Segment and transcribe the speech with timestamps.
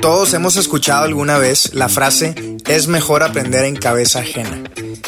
[0.00, 2.34] Todos hemos escuchado alguna vez la frase
[2.66, 4.62] es mejor aprender en cabeza ajena.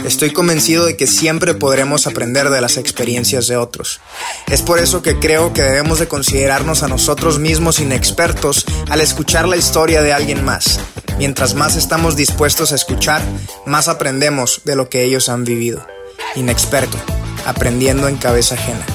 [0.05, 4.01] Estoy convencido de que siempre podremos aprender de las experiencias de otros.
[4.47, 9.49] Es por eso que creo que debemos de considerarnos a nosotros mismos inexpertos al escuchar
[9.49, 10.81] la historia de alguien más.
[11.19, 13.23] Mientras más estamos dispuestos a escuchar,
[13.65, 15.85] más aprendemos de lo que ellos han vivido.
[16.37, 16.99] Inexperto,
[17.45, 18.87] aprendiendo en cabeza ajena.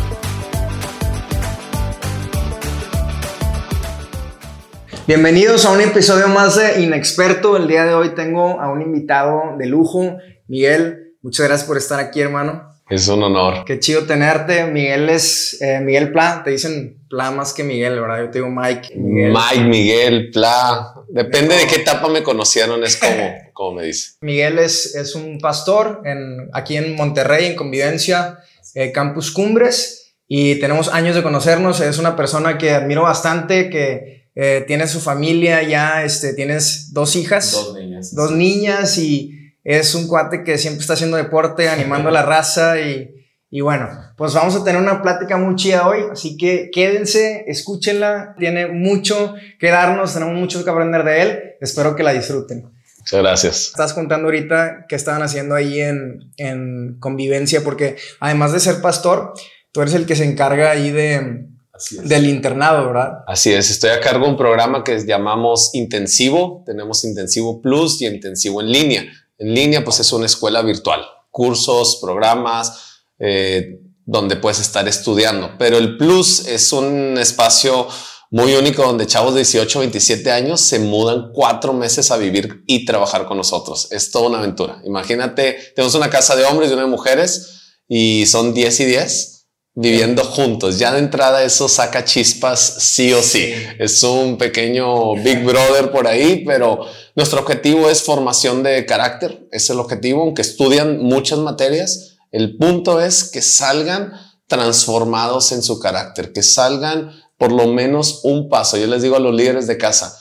[5.14, 7.58] Bienvenidos a un episodio más de Inexperto.
[7.58, 10.16] El día de hoy tengo a un invitado de lujo,
[10.48, 11.16] Miguel.
[11.22, 12.74] Muchas gracias por estar aquí, hermano.
[12.90, 13.66] Es un honor.
[13.66, 14.64] Qué chido tenerte.
[14.68, 16.44] Miguel es eh, Miguel Pla.
[16.46, 18.20] Te dicen Pla más que Miguel, ¿verdad?
[18.20, 18.94] Yo te digo Mike.
[18.96, 20.94] Mike, Miguel, Pla.
[21.10, 24.12] Depende de qué etapa me conocieron, es como, como me dice.
[24.22, 28.40] Miguel es, es un pastor en, aquí en Monterrey, en Convivencia,
[28.76, 30.16] eh, Campus Cumbres.
[30.26, 31.82] Y tenemos años de conocernos.
[31.82, 37.16] Es una persona que admiro bastante, que eh, tienes su familia ya, este, tienes dos
[37.16, 37.52] hijas.
[37.52, 38.16] Dos niñas.
[38.16, 42.80] Dos niñas y es un cuate que siempre está haciendo deporte, animando a la raza
[42.80, 43.14] y,
[43.50, 48.36] y bueno, pues vamos a tener una plática muy chida hoy, así que quédense, escúchenla,
[48.38, 52.72] tiene mucho que darnos, tenemos mucho que aprender de él, espero que la disfruten.
[53.00, 53.68] Muchas gracias.
[53.68, 59.34] Estás contando ahorita qué estaban haciendo ahí en, en convivencia, porque además de ser pastor,
[59.72, 61.48] tú eres el que se encarga ahí de,
[61.90, 63.24] del internado, ¿verdad?
[63.28, 68.08] Así es, estoy a cargo de un programa que llamamos Intensivo, tenemos Intensivo Plus y
[68.08, 69.06] Intensivo en línea.
[69.38, 75.52] En línea, pues es una escuela virtual, cursos, programas, eh, donde puedes estar estudiando.
[75.58, 77.88] Pero el Plus es un espacio
[78.30, 82.86] muy único donde chavos de 18, 27 años se mudan cuatro meses a vivir y
[82.86, 83.88] trabajar con nosotros.
[83.92, 84.82] Es toda una aventura.
[84.86, 89.41] Imagínate, tenemos una casa de hombres y una de mujeres y son 10 y 10
[89.74, 90.80] viviendo juntos.
[90.80, 93.54] Ya de entrada eso saca chispas sí o sí.
[93.80, 96.86] Es un pequeño Big Brother por ahí, pero
[97.16, 99.48] nuestro objetivo es formación de carácter.
[99.52, 102.18] Es el objetivo, aunque estudian muchas materias.
[102.32, 104.14] El punto es que salgan
[104.48, 108.78] transformados en su carácter, que salgan por lo menos un paso.
[108.78, 110.20] Yo les digo a los líderes de casa,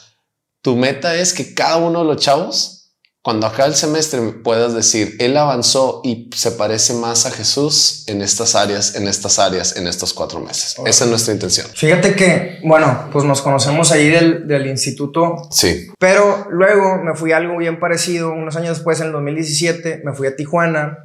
[0.62, 2.79] tu meta es que cada uno de los chavos
[3.22, 8.22] cuando acá el semestre puedas decir, él avanzó y se parece más a Jesús en
[8.22, 10.76] estas áreas, en estas áreas, en estos cuatro meses.
[10.86, 11.66] Esa es nuestra intención.
[11.74, 15.36] Fíjate que, bueno, pues nos conocemos ahí del, del, instituto.
[15.50, 15.88] Sí.
[15.98, 18.32] Pero luego me fui a algo bien parecido.
[18.32, 21.00] Unos años después, en el 2017, me fui a Tijuana,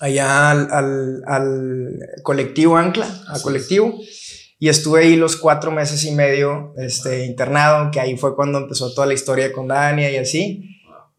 [0.00, 3.94] allá al, al, al colectivo Ancla, a colectivo.
[4.58, 8.94] Y estuve ahí los cuatro meses y medio este, internado, que ahí fue cuando empezó
[8.94, 10.71] toda la historia con Dania y así.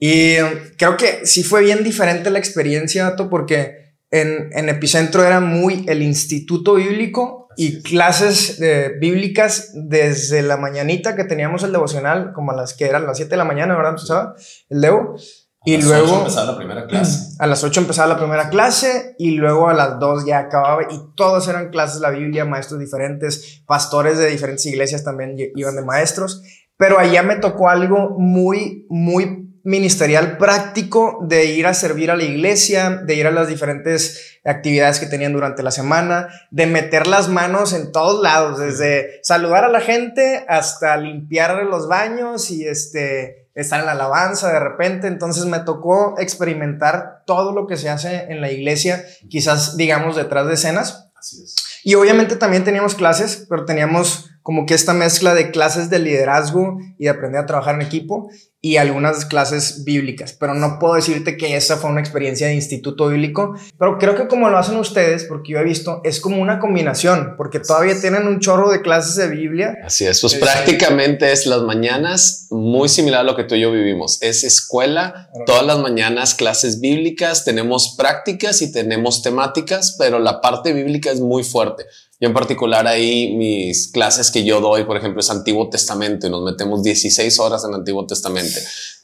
[0.06, 0.36] Y
[0.78, 6.02] creo que sí fue bien diferente la experiencia, porque en, en Epicentro era muy el
[6.02, 8.60] instituto bíblico y clases
[9.00, 13.30] bíblicas desde la mañanita que teníamos el devocional, como a las que eran las 7
[13.30, 13.92] de la mañana, ¿verdad?
[13.92, 14.36] Empezaba
[14.68, 15.16] el Devo.
[15.64, 16.06] Y a las luego.
[16.08, 17.36] 8 empezaba la primera clase.
[17.40, 20.84] A las 8 empezaba la primera clase y luego a las 2 ya acababa.
[20.84, 25.78] Y todos eran clases de la Biblia, maestros diferentes, pastores de diferentes iglesias también iban
[25.78, 26.44] de maestros.
[26.76, 32.24] Pero allá me tocó algo muy, muy ministerial práctico de ir a servir a la
[32.24, 37.30] iglesia, de ir a las diferentes actividades que tenían durante la semana, de meter las
[37.30, 43.48] manos en todos lados, desde saludar a la gente hasta limpiar los baños y este,
[43.56, 45.08] estar en la alabanza de repente.
[45.08, 50.46] Entonces me tocó experimentar todo lo que se hace en la iglesia, quizás digamos detrás
[50.48, 51.10] de escenas.
[51.16, 51.56] Así es.
[51.86, 56.78] Y obviamente también teníamos clases, pero teníamos como que esta mezcla de clases de liderazgo
[56.98, 58.30] y de aprender a trabajar en equipo
[58.66, 63.10] y algunas clases bíblicas, pero no puedo decirte que esa fue una experiencia de instituto
[63.10, 66.60] bíblico, pero creo que como lo hacen ustedes, porque yo he visto, es como una
[66.60, 69.76] combinación, porque todavía tienen un chorro de clases de Biblia.
[69.84, 73.70] Así es, pues prácticamente es las mañanas muy similar a lo que tú y yo
[73.70, 80.40] vivimos, es escuela, todas las mañanas clases bíblicas, tenemos prácticas y tenemos temáticas, pero la
[80.40, 81.84] parte bíblica es muy fuerte.
[82.24, 86.30] Yo en particular ahí mis clases que yo doy, por ejemplo, es Antiguo Testamento y
[86.30, 88.53] nos metemos 16 horas en Antiguo Testamento.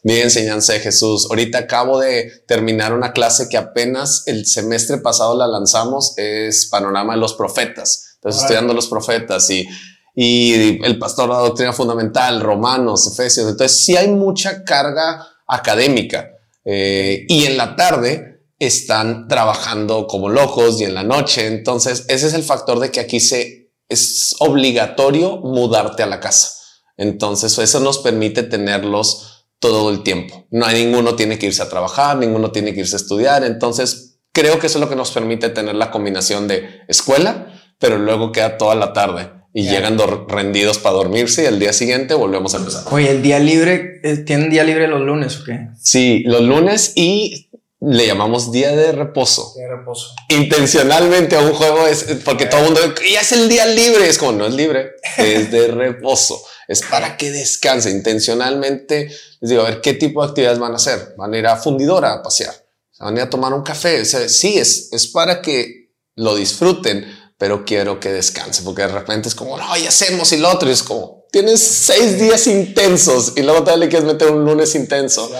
[0.03, 1.27] Mi enseñanza de Jesús.
[1.29, 7.13] Ahorita acabo de terminar una clase que apenas el semestre pasado la lanzamos, es Panorama
[7.13, 8.09] de los Profetas.
[8.15, 9.67] Entonces, estudiando los profetas y,
[10.13, 13.47] y el pastor de la doctrina fundamental, Romanos, Efesios.
[13.47, 16.29] Entonces, sí hay mucha carga académica.
[16.65, 21.47] Eh, y en la tarde están trabajando como locos y en la noche.
[21.47, 26.53] Entonces, ese es el factor de que aquí se es obligatorio mudarte a la casa.
[26.97, 30.47] Entonces, eso nos permite tenerlos todo el tiempo.
[30.51, 33.43] No hay ninguno tiene que irse a trabajar, ninguno tiene que irse a estudiar.
[33.43, 37.97] Entonces, creo que eso es lo que nos permite tener la combinación de escuela, pero
[37.97, 39.97] luego queda toda la tarde y llegan
[40.27, 42.83] rendidos para dormirse y el día siguiente volvemos a empezar.
[42.91, 45.69] Oye, el día libre, eh, ¿tienen día libre los lunes o qué?
[45.81, 47.49] Sí, los lunes y
[47.81, 49.53] le llamamos día de reposo.
[49.55, 50.13] Día de reposo.
[50.29, 52.81] Intencionalmente a un juego es porque todo el mundo
[53.11, 54.07] ya es el día libre.
[54.07, 56.41] Es como no es libre, es de reposo.
[56.69, 57.89] Es para que descanse.
[57.89, 59.11] Intencionalmente
[59.41, 61.15] les digo, a ver qué tipo de actividades van a hacer.
[61.17, 62.55] Van a ir a fundidora a pasear,
[62.99, 63.99] van a ir a tomar un café.
[63.99, 67.05] O sea, sí, es, es para que lo disfruten
[67.39, 70.67] pero quiero que descanse, porque de repente es como, no, ya hacemos y lo otro,
[70.67, 74.75] y es como, tienes seis días intensos y luego te le quieres meter un lunes
[74.75, 75.31] intenso.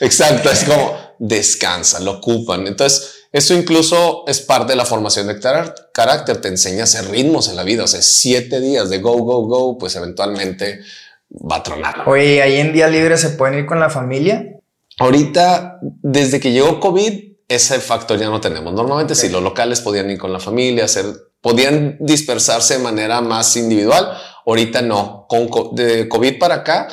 [0.00, 2.66] exacto, es como, descansa, lo ocupan.
[2.66, 7.48] Entonces, eso incluso es parte de la formación de carácter, te enseña a hacer ritmos
[7.48, 10.82] en la vida, o sea, siete días de go, go, go, pues eventualmente
[11.30, 12.08] va a tronar.
[12.08, 14.60] Oye, ahí en día libre se pueden ir con la familia.
[15.00, 18.72] Ahorita, desde que llegó COVID, ese factor ya no tenemos.
[18.72, 21.06] Normalmente si los locales podían ir con la familia, hacer,
[21.40, 24.16] podían dispersarse de manera más individual.
[24.46, 25.26] Ahorita no.
[25.28, 26.86] Con de COVID para acá,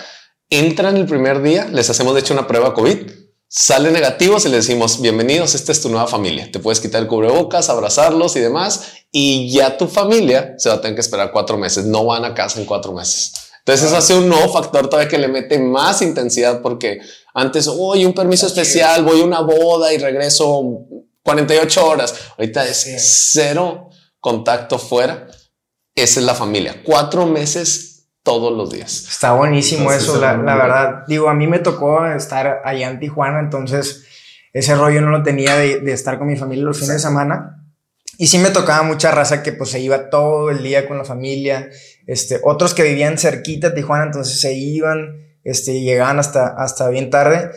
[0.49, 3.20] entran el primer día, les hacemos de hecho una prueba COVID,
[3.53, 6.49] sale negativos y les decimos, bienvenidos, esta es tu nueva familia.
[6.49, 10.81] Te puedes quitar el cubrebocas, abrazarlos y demás, y ya tu familia se va a
[10.81, 11.83] tener que esperar cuatro meses.
[11.83, 13.33] No van a casa en cuatro meses.
[13.59, 17.01] Entonces eso hace un nuevo factor todavía que le mete más intensidad porque
[17.33, 20.63] antes, hoy un permiso especial, voy a una boda y regreso
[21.21, 22.15] 48 horas.
[22.37, 22.87] Ahorita es
[23.33, 23.89] cero
[24.21, 25.27] contacto fuera.
[25.93, 26.81] Esa es la familia.
[26.85, 27.90] Cuatro meses
[28.23, 29.07] todos los días.
[29.09, 31.03] Está buenísimo eso, la, verdad.
[31.07, 34.05] Digo, a mí me tocó estar allá en Tijuana, entonces
[34.53, 37.57] ese rollo no lo tenía de, de estar con mi familia los fines de semana.
[38.17, 41.05] Y sí me tocaba mucha raza que pues se iba todo el día con la
[41.05, 41.69] familia.
[42.05, 47.09] Este, otros que vivían cerquita de Tijuana, entonces se iban este, llegaban hasta, hasta bien
[47.09, 47.51] tarde.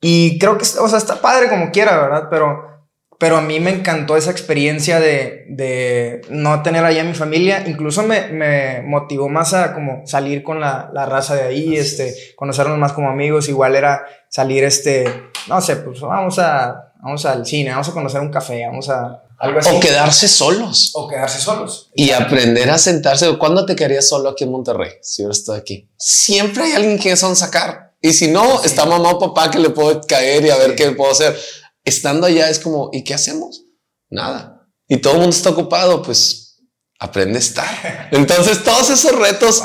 [0.00, 2.28] Y creo que, o sea, está padre como quiera, ¿verdad?
[2.30, 2.75] Pero,
[3.18, 7.64] pero a mí me encantó esa experiencia de, de no tener allá mi familia.
[7.66, 12.14] Incluso me, me, motivó más a como salir con la, la raza de ahí, este,
[12.36, 13.48] conocernos más como amigos.
[13.48, 18.20] Igual era salir, este, no sé, pues vamos a, vamos al cine, vamos a conocer
[18.20, 20.92] un café, vamos a, o quedarse solos.
[20.94, 21.90] O quedarse solos.
[21.94, 23.36] Y aprender a sentarse.
[23.36, 24.92] ¿Cuándo te quedarías solo aquí en Monterrey?
[25.02, 25.88] Si hubiera estado aquí.
[25.96, 27.92] Siempre hay alguien que son sacar.
[28.00, 30.90] Y si no, está mamá o papá que le puedo caer y a ver qué
[30.92, 31.36] puedo hacer.
[31.86, 33.62] Estando allá es como, ¿y qué hacemos?
[34.10, 34.68] Nada.
[34.88, 36.58] Y todo el mundo está ocupado, pues
[36.98, 38.08] aprende a estar.
[38.12, 39.62] Entonces todos esos retos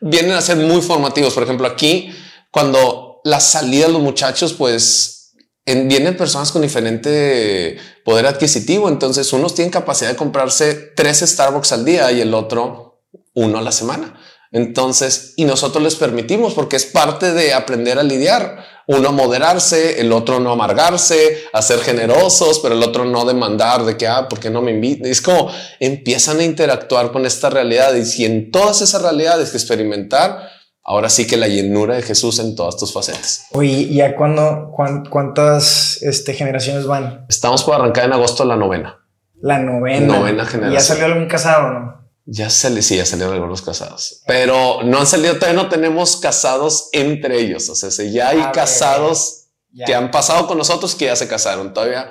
[0.00, 1.34] vienen a ser muy formativos.
[1.34, 2.14] Por ejemplo, aquí,
[2.50, 5.32] cuando la salida de los muchachos, pues
[5.66, 8.88] vienen personas con diferente poder adquisitivo.
[8.88, 13.02] Entonces, unos tienen capacidad de comprarse tres Starbucks al día y el otro
[13.34, 14.14] uno a la semana.
[14.54, 18.64] Entonces, y nosotros les permitimos porque es parte de aprender a lidiar.
[18.86, 23.84] Uno a moderarse, el otro no amargarse, a ser generosos, pero el otro no demandar
[23.84, 25.10] de que, ah, ¿por qué no me invitan?
[25.10, 29.56] Es como empiezan a interactuar con esta realidad y si en todas esas realidades que
[29.56, 30.48] experimentar,
[30.84, 33.48] ahora sí que la llenura de Jesús en todas tus facetas.
[33.50, 34.70] Oye, ¿y a cuándo,
[35.10, 37.26] cuántas este, generaciones van?
[37.28, 39.00] Estamos por arrancar en agosto la novena.
[39.40, 40.18] La novena.
[40.18, 40.72] Novena generación.
[40.72, 42.03] ¿Y ya salió algún casado no?
[42.26, 46.88] Ya salió, sí, ya salieron algunos casados, pero no han salido, todavía no tenemos casados
[46.92, 47.68] entre ellos.
[47.68, 49.48] O sea, ya hay casados
[49.84, 52.10] que han pasado con nosotros que ya se casaron todavía.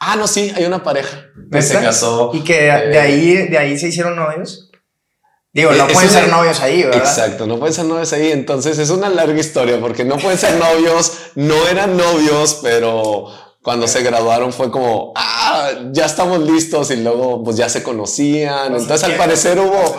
[0.00, 2.30] Ah, no, sí, hay una pareja que se casó.
[2.32, 4.70] Y que de, eh, ahí, de ahí se hicieron novios.
[5.52, 7.00] Digo, no pueden ser novios ahí, ¿verdad?
[7.00, 8.32] Exacto, no pueden ser novios ahí.
[8.32, 13.26] Entonces es una larga historia porque no pueden ser novios, no eran novios, pero
[13.62, 18.74] cuando se graduaron fue como, ah, ya estamos listos y luego pues ya se conocían.
[18.74, 19.96] Entonces al parecer hubo,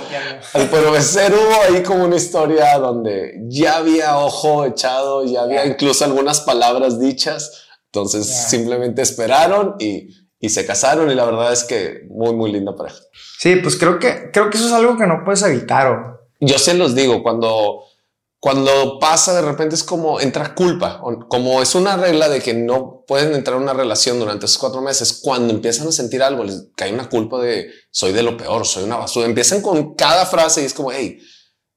[0.54, 6.06] al parecer hubo ahí como una historia donde ya había ojo echado, ya había incluso
[6.06, 7.66] algunas palabras dichas.
[7.86, 12.76] Entonces simplemente esperaron y y se casaron y la verdad es que muy, muy linda
[12.76, 12.98] pareja.
[13.38, 15.88] Sí, pues creo que, creo que eso es algo que no puedes evitar.
[15.88, 16.20] ¿o?
[16.40, 17.84] Yo se los digo, cuando,
[18.42, 23.06] cuando pasa de repente es como entra culpa, como es una regla de que no
[23.08, 26.68] pueden entrar en una relación durante esos cuatro meses, cuando empiezan a sentir algo, les
[26.76, 30.64] cae una culpa de soy de lo peor, soy una basura, empiezan con cada frase
[30.64, 31.20] y es como, hey,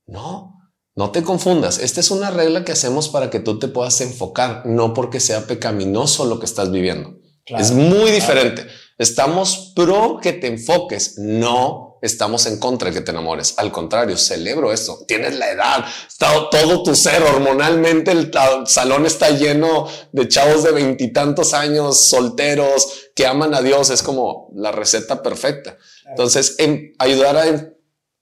[0.07, 4.01] no, no te confundas, esta es una regla que hacemos para que tú te puedas
[4.01, 7.15] enfocar, no porque sea pecaminoso lo que estás viviendo
[7.47, 8.67] es muy diferente.
[8.99, 13.55] Estamos pro que te enfoques, no estamos en contra de que te enamores.
[13.57, 15.05] Al contrario, celebro esto.
[15.07, 18.11] Tienes la edad, está todo tu ser hormonalmente.
[18.11, 18.31] El
[18.67, 23.91] salón está lleno de chavos de veintitantos años, solteros, que aman a Dios.
[23.91, 25.77] Es como la receta perfecta.
[26.09, 26.57] Entonces,
[26.99, 27.45] ayudar a,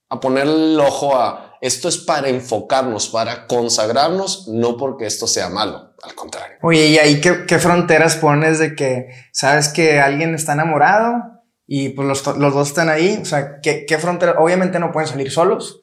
[0.09, 5.47] a poner el ojo a esto es para enfocarnos, para consagrarnos, no porque esto sea
[5.47, 6.57] malo, al contrario.
[6.61, 11.13] Oye, ¿y ahí qué, fronteras pones de que sabes que alguien está enamorado
[11.75, 13.17] y pues los, los dos están ahí.
[13.19, 14.35] O sea, ¿qué, qué frontera?
[14.37, 15.81] Obviamente no pueden salir solos.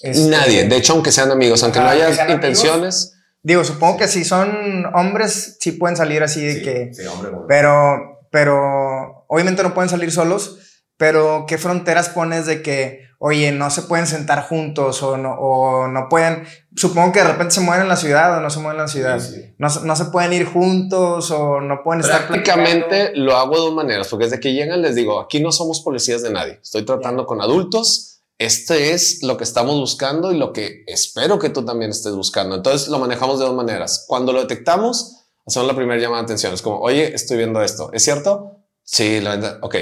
[0.00, 0.68] Este, Nadie.
[0.68, 3.14] De hecho, aunque sean amigos, aunque no haya intenciones.
[3.42, 6.94] digo, supongo que si son hombres, sí pueden salir así de que.
[6.94, 10.60] Sí, hombre, Pero, pero obviamente no pueden salir solos.
[10.96, 15.88] Pero, ¿qué fronteras pones de que, oye, no se pueden sentar juntos o no, o
[15.88, 18.76] no pueden, supongo que de repente se mueven en la ciudad o no se mueven
[18.76, 19.22] en la ciudad,
[19.58, 23.74] No, no, se pueden ir juntos o no pueden estar Prácticamente lo hago de dos
[23.74, 27.26] maneras, porque desde que llegan les digo, aquí no somos policías de nadie, estoy tratando
[27.26, 31.90] con adultos, este es lo que estamos buscando y lo que espero que tú también
[31.90, 32.56] estés buscando.
[32.56, 34.04] Entonces lo manejamos de dos maneras.
[34.08, 36.52] Cuando lo detectamos, hacemos la primera llamada de atención.
[36.52, 37.90] Es como, oye, estoy viendo esto.
[37.92, 38.64] ¿Es cierto?
[38.82, 39.58] Sí, la verdad.
[39.62, 39.76] Ok.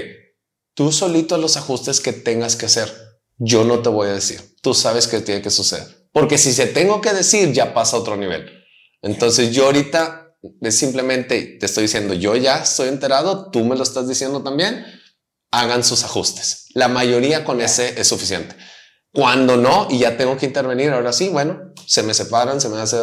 [0.75, 2.92] Tú solito los ajustes que tengas que hacer.
[3.38, 4.56] Yo no te voy a decir.
[4.61, 6.01] Tú sabes que tiene que suceder.
[6.12, 8.47] Porque si se tengo que decir, ya pasa a otro nivel.
[9.00, 13.83] Entonces yo ahorita es simplemente te estoy diciendo, yo ya estoy enterado, tú me lo
[13.83, 14.85] estás diciendo también
[15.52, 16.66] hagan sus ajustes.
[16.75, 18.57] La mayoría con ese es suficiente.
[19.12, 22.81] Cuando no, y ya tengo que intervenir, ahora sí, bueno, se me separan, se me
[22.81, 22.97] hace,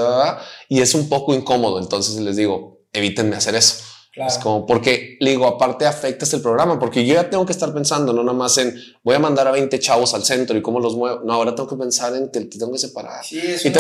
[0.68, 1.80] y es un poco incómodo.
[1.80, 3.84] Entonces les digo, evítenme hacer eso.
[4.28, 7.74] Es como porque le digo, aparte afectas el programa, porque yo ya tengo que estar
[7.74, 10.80] pensando, no nada más en voy a mandar a 20 chavos al centro y cómo
[10.80, 11.22] los muevo.
[11.24, 13.24] No, ahora tengo que pensar en que te tengo que separar.
[13.24, 13.80] Sí, es una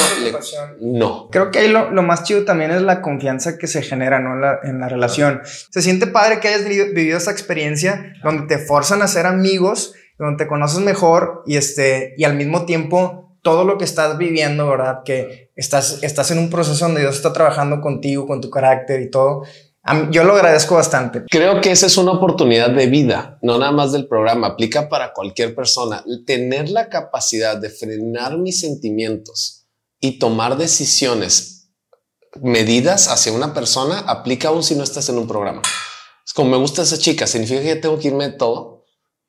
[0.80, 1.30] no.
[1.32, 4.34] Creo que ahí lo, lo, más chido también es la confianza que se genera ¿no?
[4.34, 5.42] en, la, en la relación.
[5.44, 9.94] Se siente padre que hayas vivido, vivido esa experiencia donde te forzan a ser amigos,
[10.18, 14.68] donde te conoces mejor y, este, y al mismo tiempo todo lo que estás viviendo,
[14.68, 15.00] ¿verdad?
[15.06, 19.10] Que estás, estás en un proceso donde Dios está trabajando contigo, con tu carácter y
[19.10, 19.44] todo
[20.12, 21.24] yo lo agradezco bastante.
[21.30, 25.14] Creo que esa es una oportunidad de vida, no nada más del programa, aplica para
[25.14, 26.04] cualquier persona.
[26.26, 29.68] Tener la capacidad de frenar mis sentimientos
[30.00, 31.72] y tomar decisiones
[32.42, 35.62] medidas hacia una persona aplica aún si no estás en un programa.
[36.26, 38.86] Es como me gusta esa chica, significa que tengo que irme de todo.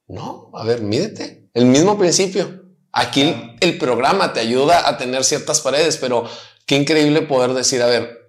[0.07, 1.49] No, a ver, mídete.
[1.55, 2.61] El mismo principio.
[2.93, 6.25] Aquí el programa te ayuda a tener ciertas paredes, pero
[6.67, 8.20] qué increíble poder decir, a ver,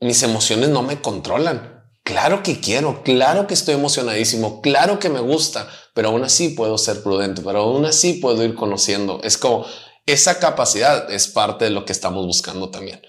[0.00, 1.84] mis emociones no me controlan.
[2.02, 6.78] Claro que quiero, claro que estoy emocionadísimo, claro que me gusta, pero aún así puedo
[6.78, 9.20] ser prudente, pero aún así puedo ir conociendo.
[9.24, 9.66] Es como
[10.06, 13.02] esa capacidad es parte de lo que estamos buscando también.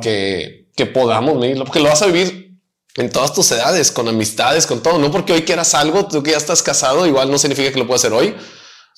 [0.00, 2.58] Que, que podamos vivirlo, porque lo vas a vivir
[2.96, 4.98] en todas tus edades, con amistades, con todo.
[4.98, 7.86] No porque hoy quieras algo, tú que ya estás casado, igual no significa que lo
[7.86, 8.34] puedas hacer hoy.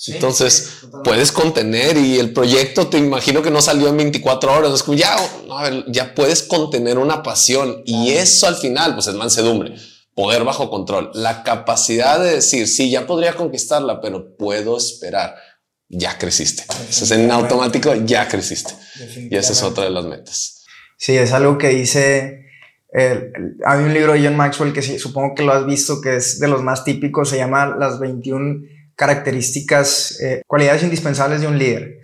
[0.09, 4.73] Entonces puedes contener y el proyecto te imagino que no salió en 24 horas.
[4.73, 5.17] Es como ya,
[5.89, 9.75] ya puedes contener una pasión y eso al final pues es mansedumbre,
[10.15, 15.37] poder bajo control, la capacidad de decir sí, ya podría conquistarla, pero puedo esperar.
[15.93, 16.63] Ya creciste.
[16.89, 18.75] es en automático, ya creciste.
[19.29, 20.65] Y esa es otra de las metas.
[20.97, 22.47] Sí, es algo que dice.
[22.95, 26.47] hay un libro de John Maxwell que supongo que lo has visto, que es de
[26.47, 32.03] los más típicos, se llama Las 21 características, eh, cualidades indispensables de un líder.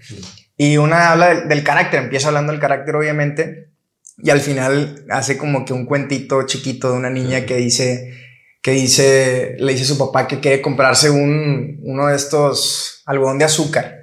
[0.57, 3.69] Y una habla del, carácter, empieza hablando del carácter obviamente,
[4.17, 8.15] y al final hace como que un cuentito chiquito de una niña que dice,
[8.63, 13.37] que dice, le dice a su papá que quiere comprarse un, uno de estos algodón
[13.37, 13.99] de azúcar.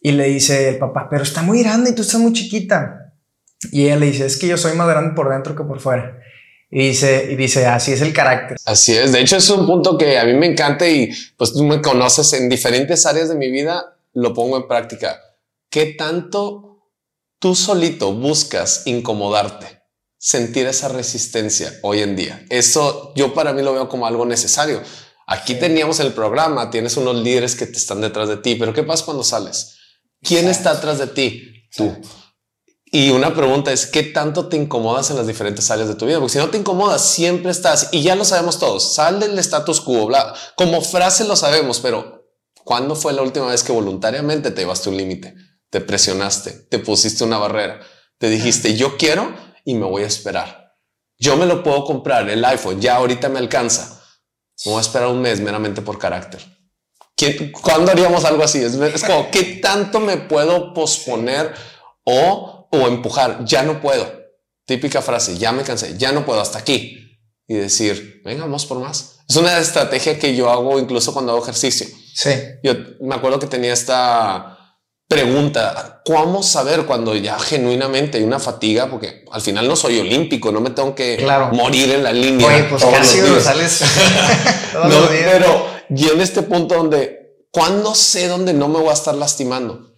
[0.00, 3.12] Y le dice el papá, pero está muy grande y tú estás muy chiquita.
[3.70, 6.18] Y ella le dice, es que yo soy más grande por dentro que por fuera.
[6.70, 8.58] Y dice, y dice, así es el carácter.
[8.64, 9.12] Así es.
[9.12, 12.32] De hecho, es un punto que a mí me encanta y pues tú me conoces
[12.34, 15.18] en diferentes áreas de mi vida, lo pongo en práctica.
[15.70, 16.90] ¿Qué tanto
[17.38, 19.82] tú solito buscas incomodarte?
[20.18, 22.44] Sentir esa resistencia hoy en día.
[22.50, 24.82] Eso yo para mí lo veo como algo necesario.
[25.26, 28.82] Aquí teníamos el programa, tienes unos líderes que te están detrás de ti, pero ¿qué
[28.82, 29.76] pasa cuando sales?
[30.22, 31.66] ¿Quién está atrás de ti?
[31.74, 31.96] Tú.
[32.90, 36.18] Y una pregunta es, ¿qué tanto te incomodas en las diferentes áreas de tu vida?
[36.18, 39.80] Porque si no te incomodas, siempre estás, y ya lo sabemos todos, sal del status
[39.80, 40.10] quo,
[40.56, 42.26] como frase lo sabemos, pero
[42.64, 45.34] ¿cuándo fue la última vez que voluntariamente te llevaste un límite?
[45.68, 47.80] Te presionaste, te pusiste una barrera,
[48.16, 50.76] te dijiste, yo quiero y me voy a esperar.
[51.18, 54.00] Yo me lo puedo comprar, el iPhone, ya ahorita me alcanza.
[54.64, 56.40] Me voy a esperar un mes meramente por carácter.
[57.60, 58.62] ¿Cuándo haríamos algo así?
[58.62, 61.52] Es, es como, ¿qué tanto me puedo posponer
[62.04, 64.06] o o empujar, ya no puedo.
[64.66, 67.20] Típica frase, ya me cansé, ya no puedo, hasta aquí.
[67.46, 69.20] Y decir, venga, vamos por más.
[69.28, 71.86] Es una estrategia que yo hago incluso cuando hago ejercicio.
[72.14, 72.30] Sí.
[72.62, 74.58] Yo me acuerdo que tenía esta
[75.08, 78.88] pregunta, ¿cómo saber cuando ya genuinamente hay una fatiga?
[78.90, 82.46] Porque al final no soy olímpico, no me tengo que morir en la línea.
[82.46, 83.80] Oye, pues casi sales.
[84.74, 89.14] no, pero yo en este punto donde, ¿cuándo sé dónde no me voy a estar
[89.14, 89.94] lastimando?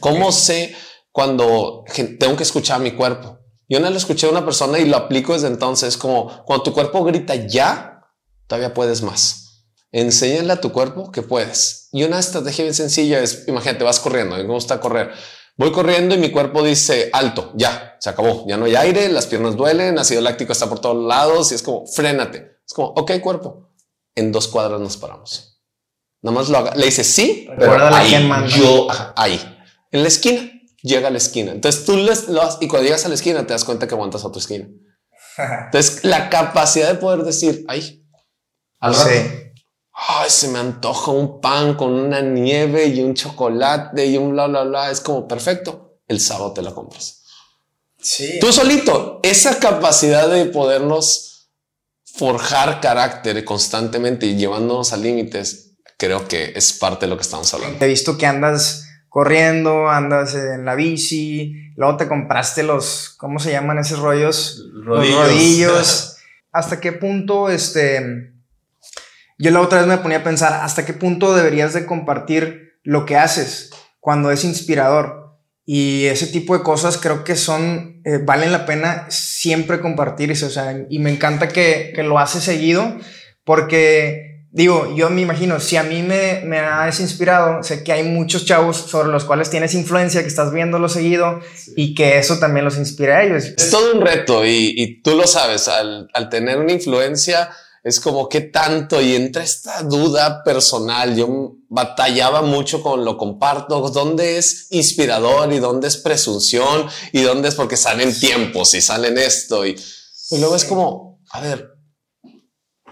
[0.00, 0.74] ¿Cómo sé
[1.12, 1.84] cuando
[2.18, 3.38] tengo que escuchar a mi cuerpo.
[3.68, 6.72] Yo no lo escuché a una persona y lo aplico desde entonces, como cuando tu
[6.72, 8.02] cuerpo grita ya,
[8.46, 9.66] todavía puedes más.
[9.92, 11.88] Enséñale a tu cuerpo que puedes.
[11.92, 15.12] Y una estrategia bien sencilla es, imagínate, vas corriendo, a mí me gusta correr.
[15.56, 19.26] Voy corriendo y mi cuerpo dice alto, ya, se acabó, ya no hay aire, las
[19.26, 22.58] piernas duelen, ácido láctico está por todos lados y es como, frénate.
[22.66, 23.68] Es como, ok, cuerpo,
[24.14, 25.60] en dos cuadras nos paramos.
[26.22, 26.74] Nada más lo haga.
[26.74, 29.40] Le dice sí, pero ahí, yo, ahí,
[29.90, 30.50] en la esquina,
[30.82, 31.52] llega a la esquina.
[31.52, 32.12] Entonces tú lo
[32.60, 34.68] y cuando llegas a la esquina te das cuenta que aguantas a otra esquina.
[35.66, 38.04] Entonces la capacidad de poder decir, ay,
[38.78, 38.94] al
[39.92, 44.46] ay, se me antoja un pan con una nieve y un chocolate y un bla,
[44.46, 44.90] bla, bla.
[44.90, 45.98] Es como perfecto.
[46.08, 47.22] El sábado te la compras.
[48.00, 48.38] Sí.
[48.40, 51.50] Tú solito, esa capacidad de podernos
[52.04, 57.52] forjar carácter constantemente y llevándonos a límites, creo que es parte de lo que estamos
[57.54, 57.78] hablando.
[57.78, 63.40] Te he visto que andas corriendo, andas en la bici, luego te compraste los, ¿cómo
[63.40, 64.70] se llaman esos rollos?
[64.84, 65.18] Rodillos.
[65.18, 66.16] Los rodillos.
[66.52, 68.32] ¿Hasta qué punto, este,
[69.38, 73.04] yo la otra vez me ponía a pensar, ¿hasta qué punto deberías de compartir lo
[73.04, 75.38] que haces cuando es inspirador?
[75.66, 80.50] Y ese tipo de cosas creo que son, eh, valen la pena siempre compartirse, o
[80.50, 82.96] sea, y me encanta que, que lo haces seguido,
[83.44, 88.02] porque digo, yo me imagino, si a mí me, me has inspirado, sé que hay
[88.02, 91.40] muchos chavos sobre los cuales tienes influencia, que estás viéndolo seguido
[91.76, 93.44] y que eso también los inspira a ellos.
[93.56, 97.50] Es todo un reto y, y tú lo sabes, al, al tener una influencia,
[97.82, 103.88] es como que tanto y entre esta duda personal, yo batallaba mucho con lo comparto,
[103.90, 109.16] dónde es inspirador y dónde es presunción y dónde es porque salen tiempos y salen
[109.16, 109.76] esto y,
[110.32, 111.79] luego es como, a ver,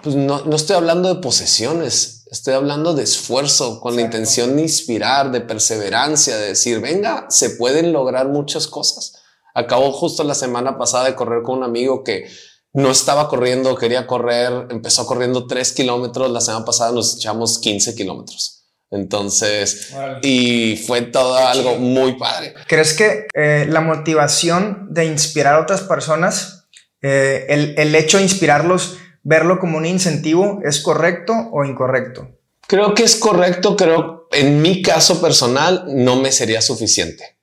[0.03, 4.63] pues no, no estoy hablando de posesiones, estoy hablando de esfuerzo con la intención de
[4.63, 9.23] inspirar, de perseverancia, de decir, venga, se pueden lograr muchas cosas.
[9.55, 12.29] Acabo justo la semana pasada de correr con un amigo que
[12.73, 17.95] no estaba corriendo, quería correr, empezó corriendo tres kilómetros, la semana pasada nos echamos 15
[17.95, 18.59] kilómetros.
[18.91, 22.55] Entonces, y fue todo algo muy padre.
[22.67, 26.69] ¿Crees que eh, la motivación de inspirar a otras personas,
[27.03, 28.97] eh, el, el hecho de inspirarlos,
[29.29, 32.29] verlo como un incentivo, es correcto o incorrecto?
[32.67, 37.39] Creo que es correcto, creo en mi caso personal no me sería suficiente.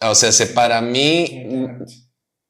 [0.00, 1.46] O sea, para mí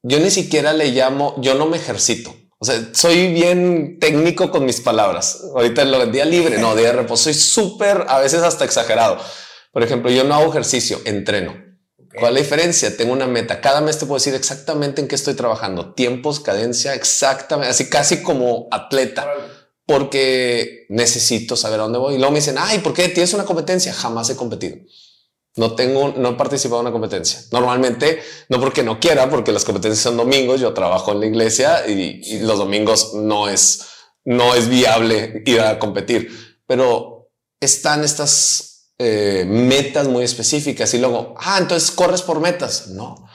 [0.03, 2.35] yo ni siquiera le llamo, yo no me ejercito.
[2.59, 5.41] O sea, soy bien técnico con mis palabras.
[5.55, 7.25] Ahorita lo día libre, no, día de reposo.
[7.25, 9.17] Soy súper, a veces hasta exagerado.
[9.71, 11.68] Por ejemplo, yo no hago ejercicio, entreno.
[12.19, 12.95] ¿Cuál es la diferencia?
[12.95, 13.61] Tengo una meta.
[13.61, 15.93] Cada mes te puedo decir exactamente en qué estoy trabajando.
[15.93, 19.31] Tiempos, cadencia, exactamente, así casi como atleta.
[19.85, 22.15] Porque necesito saber a dónde voy.
[22.15, 23.91] Y luego me dicen, ay, ¿por qué tienes una competencia?
[23.93, 24.77] Jamás he competido.
[25.55, 27.41] No tengo, no he participado en una competencia.
[27.51, 31.87] Normalmente, no porque no quiera, porque las competencias son domingos, yo trabajo en la iglesia
[31.87, 33.81] y, los domingos no es,
[34.23, 36.61] no es viable ir a competir.
[36.67, 38.68] Pero están estas
[38.99, 42.89] eh, metas muy específicas y luego, ah, entonces corres por metas.
[42.89, 43.27] No,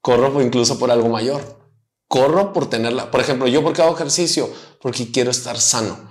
[0.00, 1.62] corro incluso por algo mayor.
[2.08, 3.10] Corro por tenerla.
[3.10, 6.10] Por ejemplo, yo porque hago ejercicio, porque quiero estar sano.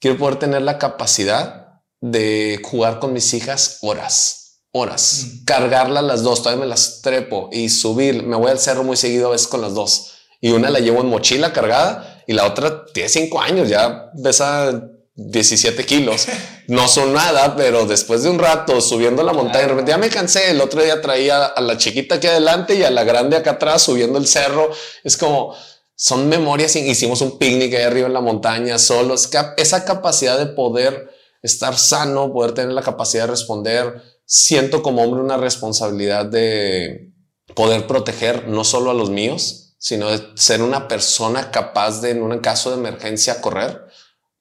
[0.00, 5.24] Quiero poder tener la capacidad de jugar con mis hijas horas horas.
[5.24, 5.44] Mm.
[5.44, 8.24] Cargarla las dos, todavía me las trepo y subir.
[8.24, 10.12] Me voy al cerro muy seguido a veces con las dos.
[10.40, 14.88] Y una la llevo en mochila cargada y la otra tiene cinco años, ya pesa
[15.14, 16.26] 17 kilos.
[16.68, 20.08] No son nada, pero después de un rato subiendo la montaña, de repente ya me
[20.08, 20.50] cansé.
[20.50, 23.82] El otro día traía a la chiquita aquí adelante y a la grande acá atrás
[23.82, 24.70] subiendo el cerro.
[25.04, 25.54] Es como
[25.94, 26.74] son memorias.
[26.76, 29.28] Hicimos un picnic ahí arriba en la montaña solos.
[29.56, 31.10] Esa capacidad de poder
[31.42, 37.12] estar sano, poder tener la capacidad de responder siento como hombre una responsabilidad de
[37.54, 42.22] poder proteger no solo a los míos, sino de ser una persona capaz de, en
[42.22, 43.82] un caso de emergencia, correr,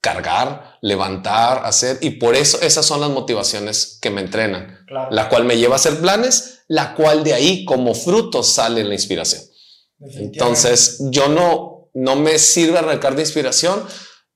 [0.01, 1.99] cargar, levantar, hacer.
[2.01, 5.77] Y por eso esas son las motivaciones que me entrenan, la cual me lleva a
[5.77, 9.41] hacer planes, la cual de ahí como fruto sale la inspiración.
[9.99, 13.83] Entonces yo no, no me sirve arrancar de inspiración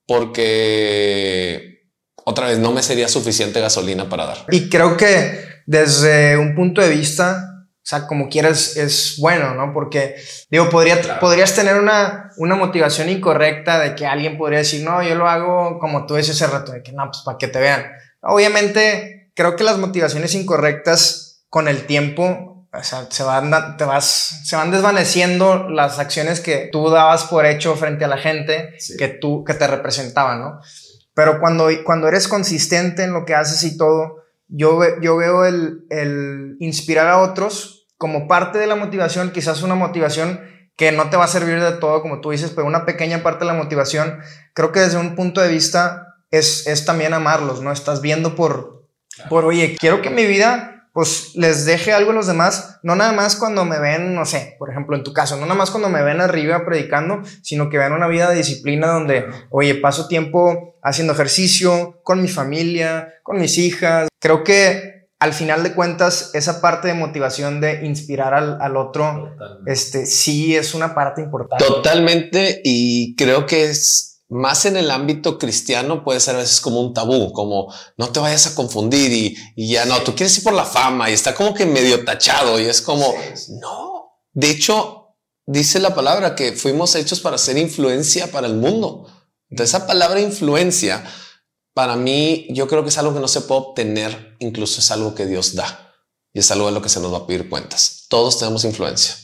[0.06, 1.76] porque
[2.24, 4.46] otra vez no me sería suficiente gasolina para dar.
[4.50, 7.55] Y creo que desde un punto de vista,
[7.86, 9.72] o sea, como quieras, es bueno, ¿no?
[9.72, 10.16] Porque,
[10.50, 15.14] digo, podría, podrías tener una, una motivación incorrecta de que alguien podría decir, no, yo
[15.14, 17.86] lo hago como tú dices ese rato, de que no, pues para que te vean.
[18.22, 24.40] Obviamente, creo que las motivaciones incorrectas con el tiempo o sea, se van, te vas,
[24.42, 29.06] se van desvaneciendo las acciones que tú dabas por hecho frente a la gente que
[29.06, 30.60] tú, que te representaban, ¿no?
[31.14, 35.86] Pero cuando, cuando eres consistente en lo que haces y todo, yo, yo veo el,
[35.88, 40.40] el inspirar a otros como parte de la motivación, quizás una motivación
[40.76, 43.44] que no te va a servir de todo, como tú dices, pero una pequeña parte
[43.44, 44.20] de la motivación,
[44.52, 47.72] creo que desde un punto de vista es, es también amarlos, ¿no?
[47.72, 48.84] Estás viendo por,
[49.30, 53.12] por, oye, quiero que mi vida pues les deje algo a los demás, no nada
[53.12, 55.90] más cuando me ven, no sé, por ejemplo, en tu caso, no nada más cuando
[55.90, 60.78] me ven arriba predicando, sino que vean una vida de disciplina donde, oye, paso tiempo
[60.82, 64.08] haciendo ejercicio con mi familia, con mis hijas.
[64.18, 69.34] Creo que al final de cuentas, esa parte de motivación de inspirar al, al otro,
[69.66, 71.64] este, sí es una parte importante.
[71.64, 76.80] Totalmente, y creo que es más en el ámbito cristiano puede ser a veces como
[76.80, 80.44] un tabú, como no te vayas a confundir y, y ya no, tú quieres ir
[80.44, 83.14] por la fama y está como que medio tachado y es como,
[83.60, 85.14] no, de hecho,
[85.46, 89.06] dice la palabra que fuimos hechos para ser influencia para el mundo.
[89.48, 91.04] Entonces esa palabra influencia,
[91.76, 95.14] para mí, yo creo que es algo que no se puede obtener, incluso es algo
[95.14, 95.92] que Dios da
[96.32, 98.06] y es algo de lo que se nos va a pedir cuentas.
[98.08, 99.14] Todos tenemos influencia.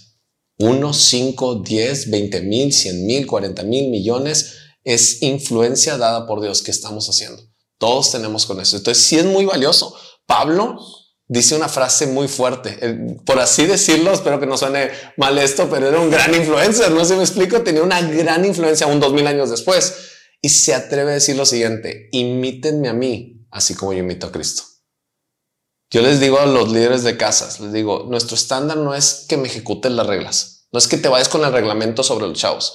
[0.59, 6.61] Uno, cinco, diez, veinte mil, cien mil, cuarenta mil millones es influencia dada por Dios
[6.61, 7.43] que estamos haciendo.
[7.79, 8.77] Todos tenemos con eso.
[8.77, 9.97] Entonces, sí es muy valioso.
[10.27, 10.79] Pablo
[11.27, 12.79] dice una frase muy fuerte,
[13.25, 17.03] por así decirlo, espero que no suene mal esto, pero era un gran influencer, no
[17.03, 20.12] sé si me explico, tenía una gran influencia un dos mil años después
[20.43, 24.33] y se atreve a decir lo siguiente, imítenme a mí, así como yo imito a
[24.33, 24.65] Cristo.
[25.91, 29.39] Yo les digo a los líderes de casas, les digo, nuestro estándar no es que
[29.39, 32.75] me ejecuten las reglas, no es que te vayas con el reglamento sobre los chavos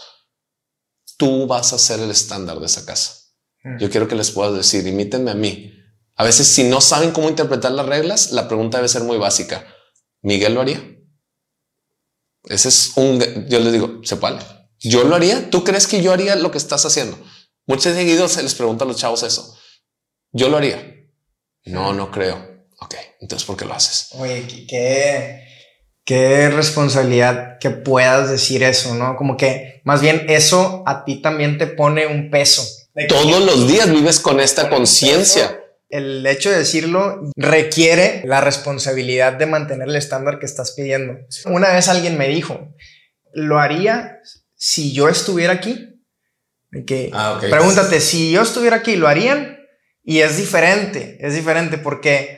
[1.17, 3.13] tú vas a ser el estándar de esa casa.
[3.63, 3.79] Mm.
[3.79, 5.73] Yo quiero que les puedas decir, imítenme a mí.
[6.15, 9.67] A veces, si no saben cómo interpretar las reglas, la pregunta debe ser muy básica.
[10.21, 10.81] ¿Miguel lo haría?
[12.45, 14.39] Ese es un, yo les digo, se vale.
[14.79, 15.49] ¿Yo lo haría?
[15.49, 17.17] ¿Tú crees que yo haría lo que estás haciendo?
[17.67, 19.55] Muchos seguidos se les pregunta a los chavos eso.
[20.31, 20.81] ¿Yo lo haría?
[21.65, 22.65] No, no creo.
[22.79, 24.09] Ok, entonces ¿por qué lo haces?
[24.13, 25.47] Oye, qué,
[26.05, 29.17] qué responsabilidad que puedas decir eso, ¿no?
[29.17, 32.63] Como que más bien eso a ti también te pone un peso.
[33.09, 35.59] Todos los días vives con esta conciencia.
[35.89, 41.17] El hecho de decirlo requiere la responsabilidad de mantener el estándar que estás pidiendo.
[41.45, 42.73] Una vez alguien me dijo,
[43.33, 44.19] lo haría
[44.55, 45.96] si yo estuviera aquí.
[46.85, 49.57] Que ah, Pregúntate, si yo estuviera aquí, ¿lo harían?
[50.03, 52.37] Y es diferente, es diferente porque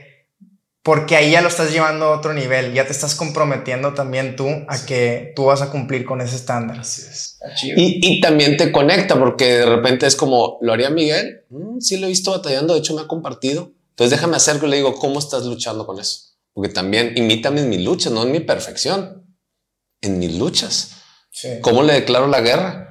[0.81, 4.47] porque ahí ya lo estás llevando a otro nivel, ya te estás comprometiendo también tú
[4.67, 6.79] a que tú vas a cumplir con ese estándar.
[6.79, 7.37] Así es.
[7.75, 11.43] Y, también te conecta porque de repente es como, ¿lo haría Miguel?
[11.49, 13.71] Mm, sí, lo he visto batallando, de hecho me ha compartido.
[13.91, 16.21] Entonces déjame hacer que le digo, ¿cómo estás luchando con eso?
[16.53, 19.25] Porque también imítame en mis luchas, no en mi perfección,
[20.01, 20.93] en mis luchas.
[21.61, 22.88] ¿Cómo le declaro la guerra?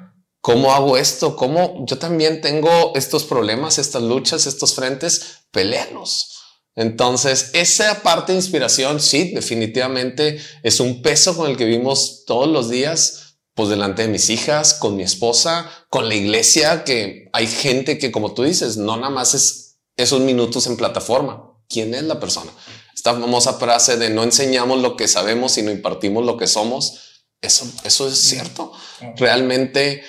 [0.53, 1.37] ¿Cómo hago esto?
[1.37, 5.43] ¿Cómo yo también tengo estos problemas, estas luchas, estos frentes?
[5.51, 6.39] Peleanos
[6.79, 12.47] entonces, esa parte de inspiración, sí, definitivamente es un peso con el que vivimos todos
[12.47, 17.49] los días, pues delante de mis hijas, con mi esposa, con la iglesia, que hay
[17.49, 21.53] gente que, como tú dices, no nada más es esos minutos en plataforma.
[21.69, 22.53] ¿Quién es la persona?
[22.95, 27.25] Esta famosa frase de no enseñamos lo que sabemos, sino impartimos lo que somos.
[27.41, 28.71] Eso, eso es cierto.
[29.17, 30.05] Realmente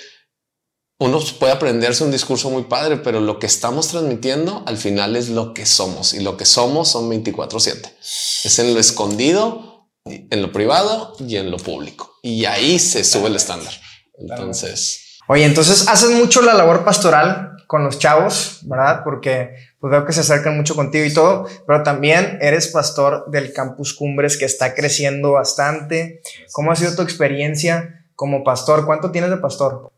[1.00, 5.30] uno puede aprenderse un discurso muy padre, pero lo que estamos transmitiendo al final es
[5.30, 7.90] lo que somos y lo que somos son 24/7.
[8.44, 12.12] Es en lo escondido, en lo privado y en lo público.
[12.22, 13.72] Y ahí se sube el estándar.
[14.18, 15.16] Entonces...
[15.26, 19.00] Oye, entonces haces mucho la labor pastoral con los chavos, ¿verdad?
[19.02, 23.54] Porque pues veo que se acercan mucho contigo y todo, pero también eres pastor del
[23.54, 26.20] Campus Cumbres que está creciendo bastante.
[26.52, 28.84] ¿Cómo ha sido tu experiencia como pastor?
[28.84, 29.90] ¿Cuánto tienes de pastor?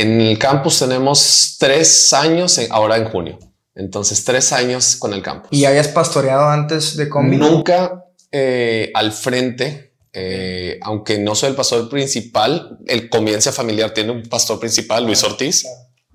[0.00, 3.38] En el campus tenemos tres años ahora en junio.
[3.74, 5.50] Entonces, tres años con el campus.
[5.52, 7.36] ¿Y habías pastoreado antes de Combi?
[7.36, 14.12] Nunca eh, al frente, eh, aunque no soy el pastor principal, el Convivencia Familiar tiene
[14.12, 15.66] un pastor principal, Luis Ortiz.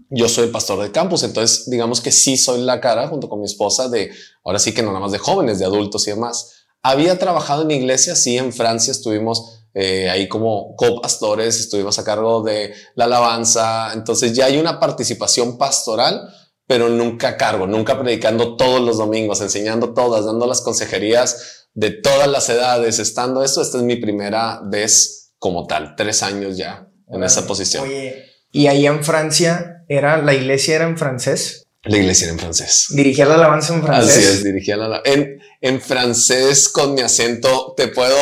[0.09, 3.39] Yo soy el pastor del campus, entonces digamos que sí soy la cara junto con
[3.39, 4.09] mi esposa de,
[4.43, 6.65] ahora sí que no nada más de jóvenes, de adultos y demás.
[6.81, 12.41] Había trabajado en iglesia, sí, en Francia estuvimos eh, ahí como copastores, estuvimos a cargo
[12.41, 16.29] de la alabanza, entonces ya hay una participación pastoral,
[16.65, 21.91] pero nunca a cargo, nunca predicando todos los domingos, enseñando todas, dando las consejerías de
[21.91, 26.87] todas las edades, estando eso, esta es mi primera vez como tal, tres años ya
[27.09, 27.83] en esa posición.
[27.83, 31.67] Oye, y ahí en Francia, era, la iglesia era en francés.
[31.83, 32.87] La iglesia era en francés.
[32.91, 34.17] Dirigía la alabanza en francés.
[34.17, 37.73] Así es, dirigía la en, en francés con mi acento.
[37.75, 38.15] Te puedo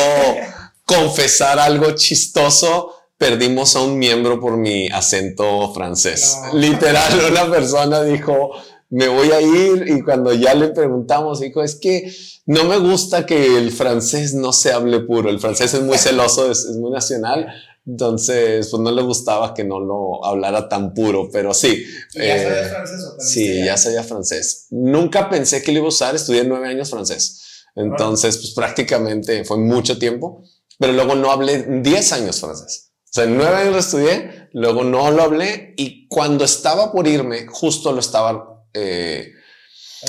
[0.84, 6.36] confesar algo chistoso, perdimos a un miembro por mi acento francés.
[6.52, 8.52] Literal, una persona dijo,
[8.90, 12.12] me voy a ir y cuando ya le preguntamos, dijo, es que
[12.46, 16.50] no me gusta que el francés no se hable puro, el francés es muy celoso,
[16.50, 17.46] es, muy nacional.
[17.86, 21.84] Entonces, pues no le gustaba que no lo hablara tan puro, pero sí.
[22.14, 24.68] ¿Ya eh, francés o Sí, ya sabía francés.
[24.70, 27.42] Nunca pensé que lo iba a usar, estudié nueve años francés.
[27.74, 30.44] Entonces, pues prácticamente fue mucho tiempo,
[30.78, 32.92] pero luego no hablé diez años francés.
[33.04, 37.46] O sea, nueve años lo estudié, luego no lo hablé y cuando estaba por irme,
[37.46, 39.32] justo lo estaba eh,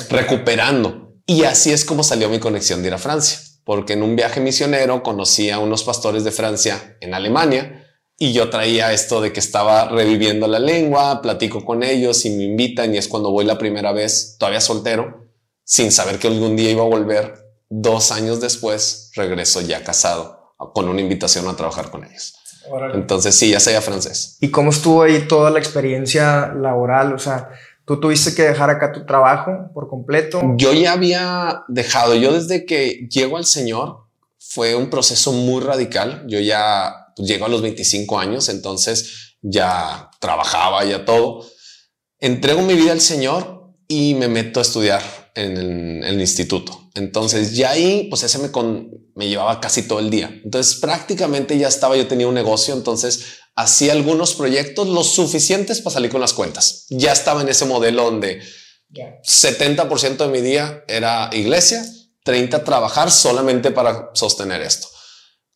[0.09, 1.13] recuperando.
[1.27, 4.39] Y así es como salió mi conexión de ir a Francia porque en un viaje
[4.39, 7.81] misionero conocí a unos pastores de Francia en Alemania
[8.17, 12.43] y yo traía esto de que estaba reviviendo la lengua, platico con ellos y me
[12.43, 15.27] invitan y es cuando voy la primera vez, todavía soltero,
[15.65, 17.33] sin saber que algún día iba a volver.
[17.67, 22.35] Dos años después regreso ya casado con una invitación a trabajar con ellos.
[22.93, 24.37] Entonces sí, ya sabía francés.
[24.41, 27.13] ¿Y cómo estuvo ahí toda la experiencia laboral?
[27.13, 27.49] O sea,
[27.85, 30.41] ¿Tú tuviste que dejar acá tu trabajo por completo?
[30.57, 34.07] Yo ya había dejado, yo desde que llego al Señor
[34.39, 36.23] fue un proceso muy radical.
[36.27, 41.45] Yo ya pues, llego a los 25 años, entonces ya trabajaba, ya todo.
[42.19, 45.03] Entrego mi vida al Señor y me meto a estudiar
[45.35, 46.84] en el, instituto.
[46.95, 48.49] Entonces ya ahí, pues ese me,
[49.15, 50.41] me llevaba casi todo el día.
[50.43, 55.95] Entonces prácticamente ya estaba, yo tenía un negocio, entonces hacía algunos proyectos lo suficientes para
[55.95, 56.85] salir con las cuentas.
[56.89, 58.41] Ya estaba en ese modelo donde
[58.91, 61.85] 70% de mi día era iglesia,
[62.23, 64.87] 30 trabajar solamente para sostener esto.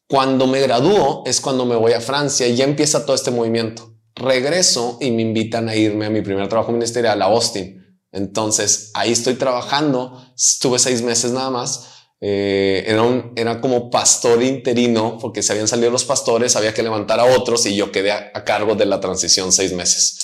[0.07, 3.95] Cuando me gradúo es cuando me voy a Francia y ya empieza todo este movimiento.
[4.15, 7.88] Regreso y me invitan a irme a mi primer trabajo ministerial a Austin.
[8.11, 11.89] Entonces ahí estoy trabajando, estuve seis meses nada más
[12.21, 12.83] eh,
[13.35, 17.65] era, como pastor interino porque se habían salido los pastores, había que levantar a otros
[17.65, 20.19] y yo quedé a, cargo de la transición seis meses.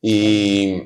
[0.00, 0.80] Y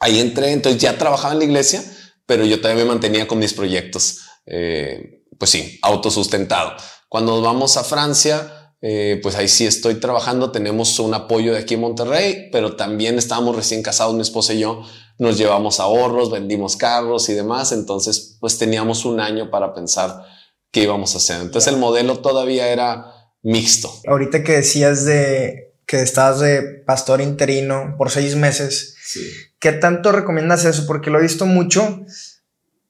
[0.00, 1.84] ahí entré, entonces ya trabajaba en la iglesia,
[2.26, 6.72] pero yo todavía me mantenía con mis proyectos, eh, pues sí, autosustentado.
[7.08, 11.60] Cuando nos vamos a Francia, eh, pues ahí sí estoy trabajando, tenemos un apoyo de
[11.60, 14.82] aquí en Monterrey, pero también estábamos recién casados, mi esposa y yo,
[15.18, 20.24] nos llevamos ahorros, vendimos carros y demás, entonces pues teníamos un año para pensar
[20.70, 21.40] qué íbamos a hacer.
[21.40, 23.90] Entonces el modelo todavía era mixto.
[24.06, 28.96] Ahorita que decías de que estabas de pastor interino por seis meses,
[29.58, 30.86] ¿qué tanto recomiendas eso?
[30.86, 32.04] Porque lo he visto mucho,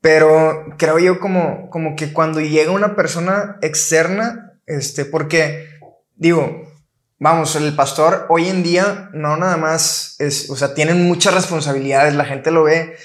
[0.01, 5.69] pero creo yo como, como que cuando llega una persona externa, este, porque
[6.17, 6.67] digo,
[7.19, 12.15] vamos, el pastor hoy en día no nada más es, o sea, tienen muchas responsabilidades,
[12.15, 12.97] la gente lo ve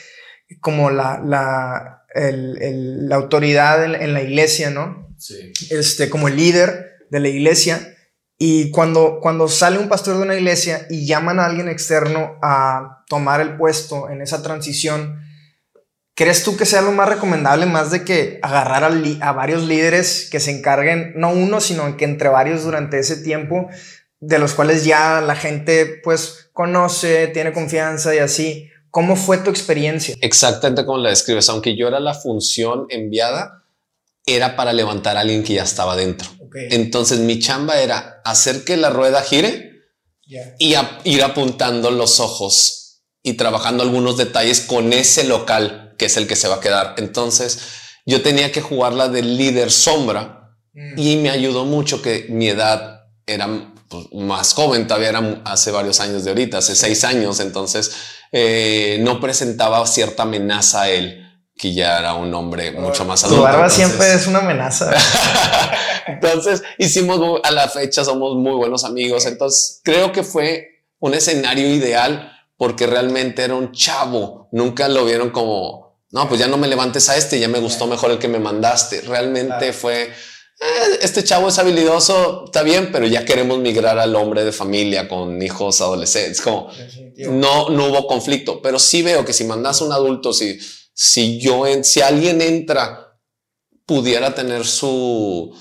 [0.60, 5.08] como la, la, el, la autoridad en, la iglesia, ¿no?
[5.18, 5.54] Sí.
[5.70, 7.96] Este, como el líder de la iglesia.
[8.38, 13.04] Y cuando, cuando sale un pastor de una iglesia y llaman a alguien externo a
[13.08, 15.22] tomar el puesto en esa transición,
[16.16, 20.28] ¿crees tú que sea lo más recomendable más de que agarrar a, a varios líderes
[20.32, 23.70] que se encarguen, no uno, sino que entre varios durante ese tiempo
[24.22, 28.70] de los cuales ya la gente pues conoce, tiene confianza y así.
[28.92, 30.16] ¿Cómo fue tu experiencia?
[30.22, 33.64] Exactamente como la describes, aunque yo era la función enviada,
[34.26, 36.30] era para levantar a alguien que ya estaba dentro.
[36.54, 39.72] Entonces mi chamba era hacer que la rueda gire
[40.60, 46.28] y ir apuntando los ojos y trabajando algunos detalles con ese local que es el
[46.28, 46.96] que se va a quedar.
[46.98, 47.60] Entonces
[48.06, 51.00] yo tenía que jugar la del líder sombra mm.
[51.00, 53.48] y me ayudó mucho que mi edad era
[53.92, 57.92] pues, más joven, todavía era hace varios años de ahorita, hace seis años, entonces
[58.32, 61.28] eh, no presentaba cierta amenaza a él,
[61.58, 63.42] que ya era un hombre mucho más adulto.
[63.42, 64.92] Tu barba siempre es una amenaza.
[66.08, 71.68] entonces hicimos, a la fecha somos muy buenos amigos, entonces creo que fue un escenario
[71.68, 76.70] ideal porque realmente era un chavo, nunca lo vieron como, no, pues ya no me
[76.70, 80.14] levantes a este, ya me gustó mejor el que me mandaste, realmente fue
[80.62, 85.08] eh, este chavo es habilidoso, está bien, pero ya queremos migrar al hombre de familia
[85.08, 86.40] con hijos adolescentes.
[86.40, 86.70] Como
[87.18, 90.60] no, no hubo conflicto, pero sí veo que si mandas a un adulto, si,
[90.94, 93.18] si yo, si alguien entra,
[93.88, 95.52] pudiera tener su,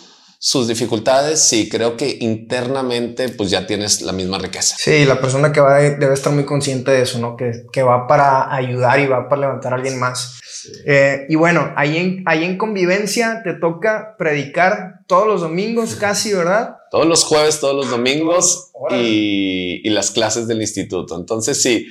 [0.42, 4.74] sus dificultades, sí, creo que internamente pues ya tienes la misma riqueza.
[4.78, 7.36] Sí, la persona que va debe estar muy consciente de eso, ¿no?
[7.36, 10.40] Que, que va para ayudar y va para levantar a alguien más.
[10.86, 16.32] Eh, y bueno, ahí en, ahí en convivencia te toca predicar todos los domingos casi,
[16.32, 16.76] ¿verdad?
[16.90, 21.18] Todos los jueves, todos los domingos y, y, las clases del instituto.
[21.18, 21.86] Entonces sí,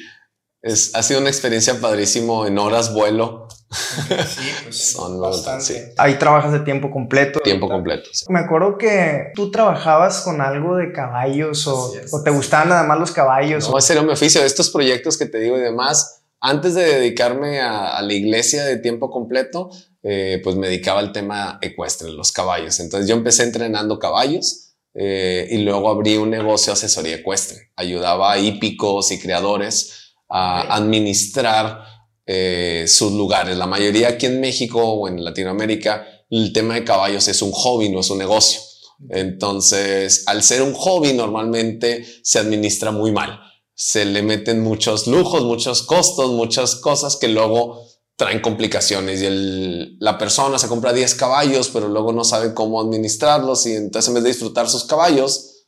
[0.62, 3.48] es, ha sido una experiencia padrísimo en horas vuelo.
[3.72, 5.93] Sí, pues Son bastante.
[5.98, 7.39] Ahí trabajas de tiempo completo.
[7.39, 8.10] Tiempo completo.
[8.28, 13.00] Me acuerdo que tú trabajabas con algo de caballos o, o te gustaban nada más
[13.00, 13.69] los caballos.
[13.69, 14.43] No, ese era mi oficio.
[14.43, 19.10] Estos proyectos que te digo y demás, antes de dedicarme a, la iglesia de tiempo
[19.10, 19.69] completo,
[20.04, 22.80] eh, pues me dedicaba al tema ecuestre, los caballos.
[22.80, 27.72] Entonces yo empecé entrenando caballos eh, y luego abrí un negocio de asesoría ecuestre.
[27.76, 29.98] Ayudaba a hípicos y creadores
[30.29, 31.83] a administrar
[32.25, 33.57] eh, sus lugares.
[33.57, 37.89] La mayoría aquí en México o en Latinoamérica, el tema de caballos es un hobby,
[37.89, 38.61] no es un negocio.
[39.09, 43.39] Entonces, al ser un hobby, normalmente se administra muy mal.
[43.73, 47.87] Se le meten muchos lujos, muchos costos, muchas cosas que luego
[48.19, 53.65] traen complicaciones y la persona se compra 10 caballos, pero luego no sabe cómo administrarlos
[53.65, 55.59] y entonces en vez de disfrutar sus caballos,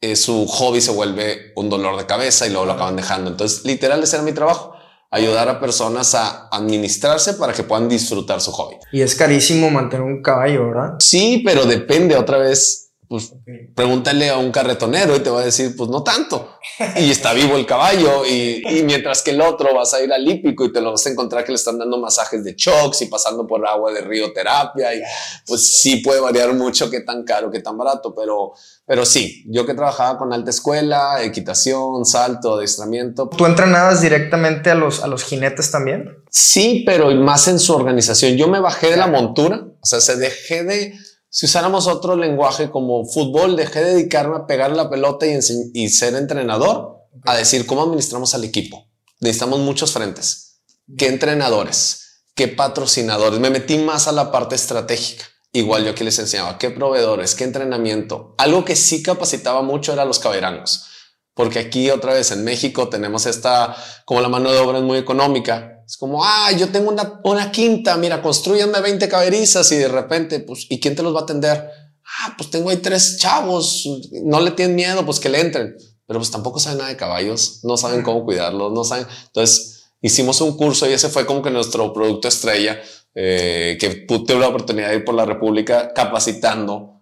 [0.00, 3.30] eh, su hobby se vuelve un dolor de cabeza y luego lo acaban dejando.
[3.30, 4.74] Entonces, literal, ese era mi trabajo
[5.10, 8.76] ayudar a personas a administrarse para que puedan disfrutar su hobby.
[8.92, 10.96] Y es carísimo mantener un caballo, ¿verdad?
[11.00, 12.89] Sí, pero depende otra vez.
[13.10, 13.32] Pues
[13.74, 16.48] pregúntale a un carretonero y te va a decir, pues no tanto.
[16.94, 18.24] Y está vivo el caballo.
[18.24, 21.10] Y, mientras que el otro vas a ir al hípico y te lo vas a
[21.10, 24.94] encontrar que le están dando masajes de shocks y pasando por agua de río terapia.
[24.94, 25.00] Y
[25.44, 28.14] pues sí puede variar mucho qué tan caro, qué tan barato.
[28.14, 28.52] Pero
[28.90, 33.28] pero sí, yo que trabajaba con alta escuela, equitación, salto, adiestramiento.
[33.28, 36.08] ¿Tú entrenabas directamente a los, a los jinetes también?
[36.28, 38.36] Sí, pero más en su organización.
[38.36, 40.94] Yo me bajé de la montura, o sea, se dejé de,
[41.30, 45.38] si usáramos otro lenguaje como fútbol, dejé de dedicarme a pegar la pelota y,
[45.74, 48.88] y ser entrenador, a decir cómo administramos al equipo.
[49.20, 50.60] Necesitamos muchos frentes.
[50.98, 52.24] ¿Qué entrenadores?
[52.34, 53.38] ¿Qué patrocinadores?
[53.38, 55.24] Me metí más a la parte estratégica.
[55.52, 58.34] Igual yo aquí les enseñaba qué proveedores, qué entrenamiento.
[58.38, 60.86] Algo que sí capacitaba mucho era los caberangos,
[61.34, 64.98] porque aquí otra vez en México tenemos esta, como la mano de obra es muy
[64.98, 65.79] económica.
[65.90, 70.38] Es como, ah, yo tengo una, una quinta, mira, construyanme 20 caberizas y de repente,
[70.38, 71.68] pues, ¿y quién te los va a atender?
[72.04, 73.88] Ah, pues tengo ahí tres chavos,
[74.22, 75.76] no le tienen miedo, pues que le entren.
[76.06, 79.08] Pero pues tampoco saben nada de caballos, no saben cómo cuidarlos, no saben.
[79.26, 82.80] Entonces hicimos un curso y ese fue como que nuestro producto estrella
[83.16, 87.00] eh, que tuve la oportunidad de ir por la República capacitando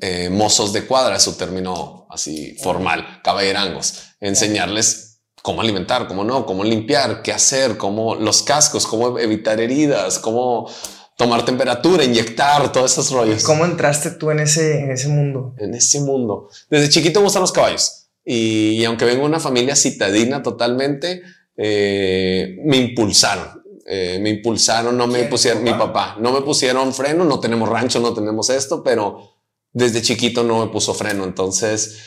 [0.00, 5.11] eh, mozos de cuadra, su término así formal, caballerangos, enseñarles
[5.42, 10.70] cómo alimentar, cómo no, cómo limpiar, qué hacer, cómo los cascos, cómo evitar heridas, cómo
[11.16, 13.42] tomar temperatura, inyectar, todos esos rollos.
[13.44, 15.54] ¿Cómo entraste tú en ese, en ese mundo?
[15.58, 16.48] En ese mundo.
[16.70, 18.08] Desde chiquito me gustan los caballos.
[18.24, 21.22] Y, aunque vengo de una familia citadina totalmente,
[21.56, 23.62] eh, me impulsaron.
[23.84, 27.98] Eh, me impulsaron, no me pusieron, mi papá, no me pusieron freno, no tenemos rancho,
[27.98, 29.36] no tenemos esto, pero
[29.72, 31.98] desde chiquito no me puso freno, entonces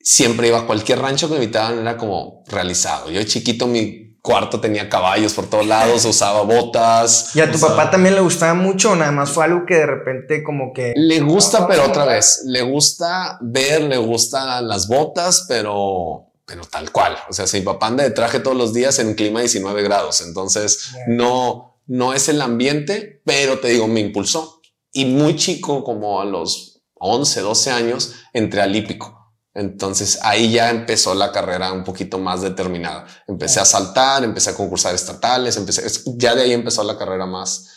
[0.00, 3.10] siempre iba a cualquier rancho que me invitaban, era como realizado.
[3.10, 7.34] Yo chiquito mi cuarto tenía caballos por todos lados, usaba botas.
[7.34, 9.86] ¿Y a tu papá también le gustaba mucho o nada más fue algo que de
[9.86, 10.92] repente como que...
[10.96, 16.90] Le gusta, pero otra vez, le gusta ver, le gustan las botas, pero pero tal
[16.90, 17.14] cual.
[17.28, 19.44] O sea, si mi papá anda de traje todos los días en un clima de
[19.44, 24.62] 19 grados, entonces no, no es el ambiente, pero te digo, me impulsó.
[24.90, 29.17] Y muy chico, como a los 11, 12 años, entré al hípico.
[29.58, 33.06] Entonces ahí ya empezó la carrera un poquito más determinada.
[33.26, 35.82] Empecé a saltar, empecé a concursar estatales, empecé,
[36.16, 37.76] ya de ahí empezó la carrera más,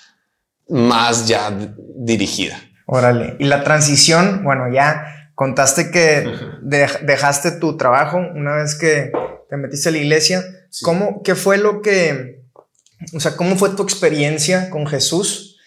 [0.69, 1.51] más ya
[1.95, 2.57] dirigida.
[2.85, 3.35] Órale.
[3.39, 9.11] Y la transición, bueno, ya Contaste que dejaste tu trabajo una vez que
[9.49, 10.43] te metiste a la iglesia.
[10.83, 12.43] ¿Cómo, qué fue lo que,
[13.11, 15.57] o sea, cómo fue tu experiencia con Jesús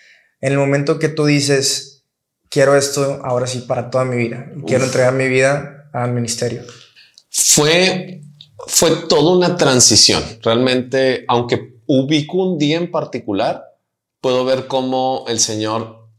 [0.41, 2.05] en el momento que tú dices,
[2.49, 6.63] quiero esto ahora sí para toda mi vida quiero entregar mi vida al ministerio?
[7.31, 8.21] Fue,
[8.67, 10.23] fue toda una transición.
[10.43, 13.65] Realmente, aunque ubico un día en particular,
[14.21, 16.11] puedo ver cómo el Señor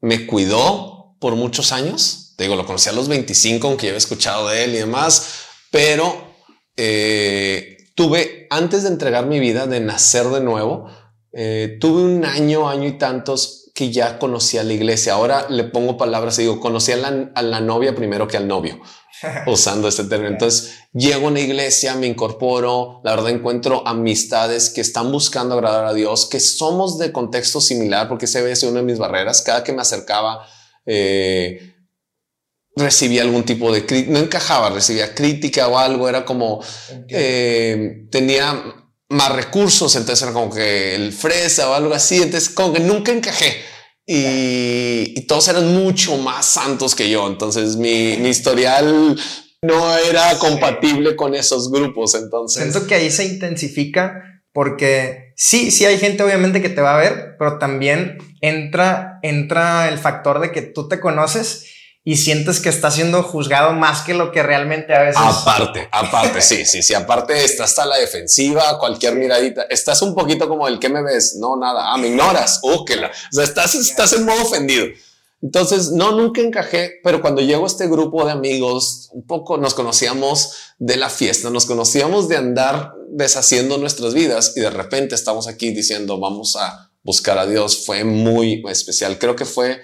[0.00, 3.98] me cuidó por muchos años te digo, lo conocí a los 25, aunque ya había
[3.98, 6.36] escuchado de él y demás, pero
[6.76, 10.88] eh, tuve, antes de entregar mi vida, de nacer de nuevo,
[11.32, 15.12] eh, tuve un año, año y tantos que ya conocía la iglesia.
[15.12, 18.80] Ahora le pongo palabras y digo, conocí a la, novia primero que al novio,
[19.46, 20.32] usando este término.
[20.32, 25.84] Entonces, llego a una iglesia, me incorporo, la verdad encuentro amistades que están buscando agradar
[25.84, 29.42] a Dios, que somos de contexto similar, porque se ve una de mis barreras.
[29.42, 30.44] Cada que me acercaba,
[30.84, 31.76] eh,
[32.74, 36.60] recibía algún tipo de crítica, no encajaba, recibía crítica o algo, era como,
[37.10, 42.72] eh, tenía más recursos, entonces era como que el fresa o algo así, entonces como
[42.72, 43.62] que nunca encajé.
[44.06, 49.18] Y, todos eran mucho más santos que yo, entonces mi, mi historial
[49.62, 52.62] no era compatible con esos grupos, entonces...
[52.62, 57.00] Siento que ahí se intensifica porque sí, sí hay gente obviamente que te va a
[57.00, 61.66] ver, pero también entra, entra el factor de que tú te conoces
[62.04, 65.20] y sientes que está siendo juzgado más que lo que realmente a veces.
[65.22, 66.94] Aparte, aparte, sí, sí, sí.
[66.94, 69.62] Aparte, estás hasta la defensiva, cualquier miradita.
[69.68, 71.36] Estás un poquito como el que me ves.
[71.38, 71.92] No, nada.
[71.92, 72.60] Ah, me ignoras.
[72.62, 72.86] Uh, O
[73.30, 74.86] sea, estás, estás en modo ofendido.
[75.40, 79.74] Entonces, no, nunca encajé, pero cuando llego a este grupo de amigos, un poco nos
[79.74, 85.46] conocíamos de la fiesta, nos conocíamos de andar deshaciendo nuestras vidas y de repente estamos
[85.46, 87.84] aquí diciendo, vamos a buscar a Dios.
[87.86, 89.18] Fue muy especial.
[89.18, 89.80] Creo que fue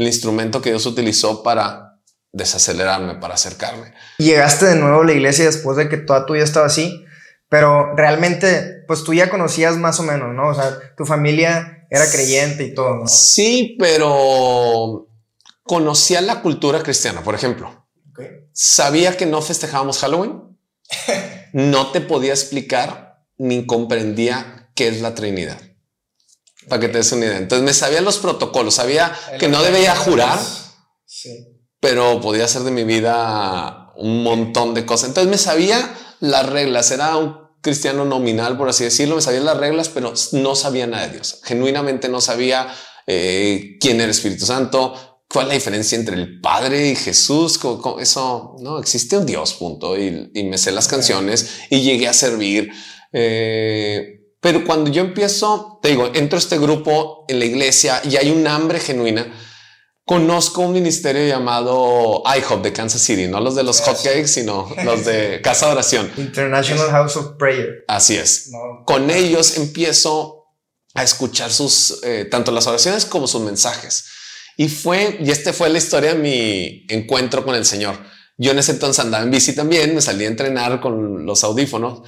[0.00, 1.98] el instrumento que Dios utilizó para
[2.32, 3.92] desacelerarme, para acercarme.
[4.18, 7.04] Llegaste de nuevo a la iglesia después de que toda tu vida estaba así,
[7.48, 10.48] pero realmente, pues tú ya conocías más o menos, ¿no?
[10.48, 13.06] O sea, tu familia era creyente y todo, ¿no?
[13.06, 15.08] Sí, pero
[15.64, 17.86] conocía la cultura cristiana, por ejemplo.
[18.52, 20.58] Sabía que no festejábamos Halloween.
[21.52, 25.60] no te podía explicar ni comprendía qué es la Trinidad.
[26.68, 27.38] Para que te des una idea.
[27.38, 30.38] Entonces me sabía los protocolos, sabía que no debía jurar,
[31.80, 35.08] pero podía hacer de mi vida un montón de cosas.
[35.08, 39.56] Entonces me sabía las reglas, era un cristiano nominal, por así decirlo, me sabía las
[39.56, 41.40] reglas, pero no sabía nada de Dios.
[41.44, 42.68] Genuinamente no sabía
[43.06, 44.94] eh, quién era el Espíritu Santo,
[45.28, 47.58] cuál es la diferencia entre el Padre y Jesús.
[48.00, 49.96] eso no existe un Dios, punto.
[49.98, 52.70] Y, me sé las canciones y llegué a servir.
[53.12, 58.16] Eh, pero cuando yo empiezo, te digo, entro a este grupo en la iglesia y
[58.16, 59.30] hay un hambre genuina
[60.10, 65.04] Conozco un ministerio llamado IHOP de Kansas City, no los de los hotcakes, sino los
[65.04, 66.10] de Casa de Oración.
[66.16, 67.84] International House of Prayer.
[67.86, 68.50] Así es.
[68.86, 70.46] Con ellos empiezo
[70.94, 74.06] a escuchar sus, eh, tanto las oraciones como sus mensajes.
[74.56, 77.96] Y fue, y este fue la historia de mi encuentro con el Señor.
[78.36, 82.02] Yo en ese entonces andaba en bici también, me salí a entrenar con los audífonos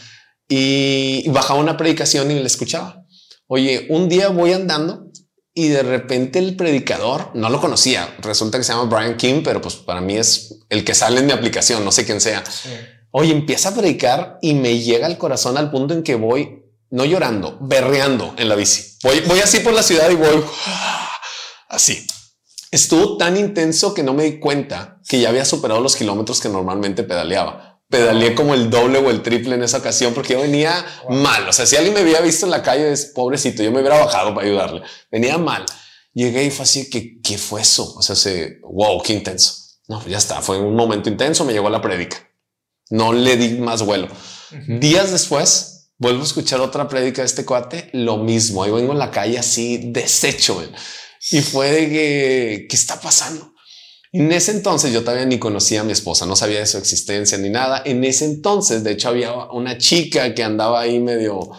[0.55, 3.07] y bajaba una predicación y le escuchaba.
[3.47, 5.07] Oye, un día voy andando
[5.55, 8.15] y de repente el predicador no lo conocía.
[8.21, 11.27] Resulta que se llama Brian King, pero pues para mí es el que sale en
[11.27, 12.45] mi aplicación, no sé quién sea.
[13.13, 17.07] Oye, empieza a predicar y me llega al corazón al punto en que voy no
[17.07, 18.99] llorando, berreando en la bici.
[19.03, 20.45] Voy, voy así por la ciudad y voy
[21.71, 22.07] así.
[22.71, 26.51] Estuvo tan intenso que no me di cuenta que ya había superado los kilómetros que
[26.51, 30.85] normalmente pedaleaba pedaleé como el doble o el triple en esa ocasión porque yo venía
[31.11, 31.47] mal.
[31.47, 34.03] O sea, si alguien me había visto en la calle, es pobrecito, yo me hubiera
[34.03, 34.83] bajado para ayudarle.
[35.11, 35.65] Venía mal.
[36.15, 37.95] Llegué y fue así que, ¿qué fue eso?
[37.95, 39.55] O sea, se, wow, qué intenso.
[39.89, 40.41] No, pues ya está.
[40.41, 41.45] Fue un momento intenso.
[41.45, 42.17] Me llegó la prédica.
[42.91, 44.09] No le di más vuelo.
[44.67, 47.91] Días después, vuelvo a escuchar otra prédica de este cuate.
[47.93, 48.63] Lo mismo.
[48.63, 50.63] Ahí vengo en la calle así deshecho.
[51.31, 53.52] Y fue de que, ¿qué está pasando?
[54.15, 57.39] En ese entonces yo todavía ni conocía a mi esposa, no sabía de su existencia
[57.39, 57.83] ni nada.
[57.87, 61.51] En ese entonces, de hecho, había una chica que andaba ahí medio,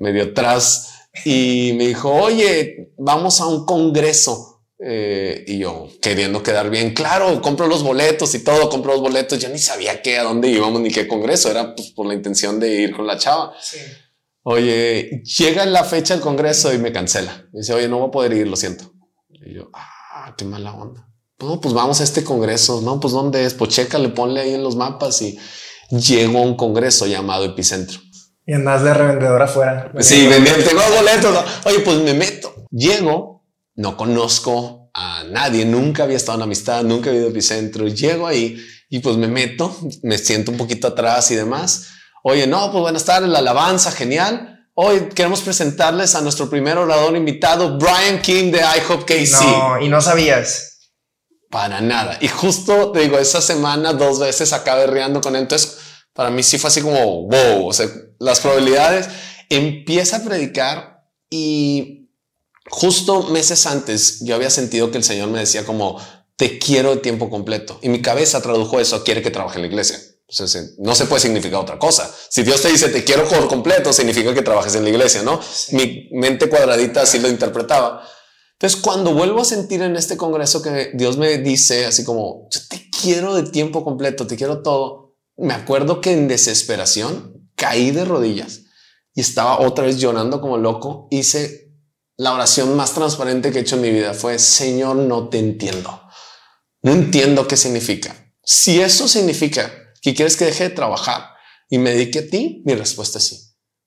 [0.00, 0.88] medio atrás
[1.26, 4.48] y me dijo, oye, vamos a un congreso.
[4.84, 9.38] Eh, y yo queriendo quedar bien, claro, compro los boletos y todo, compro los boletos.
[9.38, 12.58] Yo ni sabía qué, a dónde íbamos ni qué congreso, era pues, por la intención
[12.58, 13.52] de ir con la chava.
[14.44, 17.48] Oye, llega la fecha del congreso y me cancela.
[17.52, 18.94] Me dice, oye, no voy a poder ir, lo siento.
[19.28, 21.11] Y yo, ah, qué mala onda
[21.42, 24.62] no, pues vamos a este congreso, no, pues dónde es, pues le ponle ahí en
[24.62, 25.38] los mapas y
[25.90, 27.98] llego a un congreso llamado Epicentro.
[28.46, 29.92] Y andas de revendedor afuera.
[30.00, 31.44] Sí, vendiendo, tengo boletos.
[31.64, 32.52] Oye, pues me meto.
[32.70, 33.44] Llego,
[33.76, 37.86] no conozco a nadie, nunca había estado en amistad, nunca había ido a Epicentro.
[37.86, 38.56] Llego ahí
[38.88, 41.88] y pues me meto, me siento un poquito atrás y demás.
[42.24, 44.66] Oye, no, pues buenas tardes, la alabanza, genial.
[44.74, 49.42] Hoy queremos presentarles a nuestro primer orador invitado, Brian King de IHOP KC.
[49.42, 50.71] No, y no sabías.
[51.52, 52.16] Para nada.
[52.22, 55.42] Y justo te digo, esa semana dos veces acabé riendo con él.
[55.42, 55.76] Entonces,
[56.14, 57.68] para mí sí fue así como wow.
[57.68, 57.88] O sea,
[58.18, 59.06] las probabilidades
[59.50, 62.08] empieza a predicar y
[62.70, 66.00] justo meses antes yo había sentido que el Señor me decía como
[66.36, 69.04] te quiero de tiempo completo y mi cabeza tradujo eso.
[69.04, 70.00] Quiere que trabaje en la iglesia.
[70.26, 72.10] O sea, no se puede significar otra cosa.
[72.30, 75.38] Si Dios te dice te quiero por completo, significa que trabajes en la iglesia, no?
[75.72, 78.02] Mi mente cuadradita así lo interpretaba.
[78.62, 82.60] Entonces, cuando vuelvo a sentir en este congreso que Dios me dice así como, yo
[82.68, 88.04] te quiero de tiempo completo, te quiero todo, me acuerdo que en desesperación caí de
[88.04, 88.60] rodillas
[89.16, 91.08] y estaba otra vez llorando como loco.
[91.10, 91.72] Hice
[92.16, 94.14] la oración más transparente que he hecho en mi vida.
[94.14, 96.00] Fue, Señor, no te entiendo.
[96.82, 98.32] No entiendo qué significa.
[98.44, 101.30] Si eso significa que quieres que deje de trabajar
[101.68, 103.38] y me dedique a ti, mi respuesta es sí.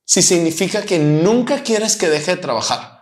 [0.03, 2.94] Si significa que nunca quieres que deje de trabajar,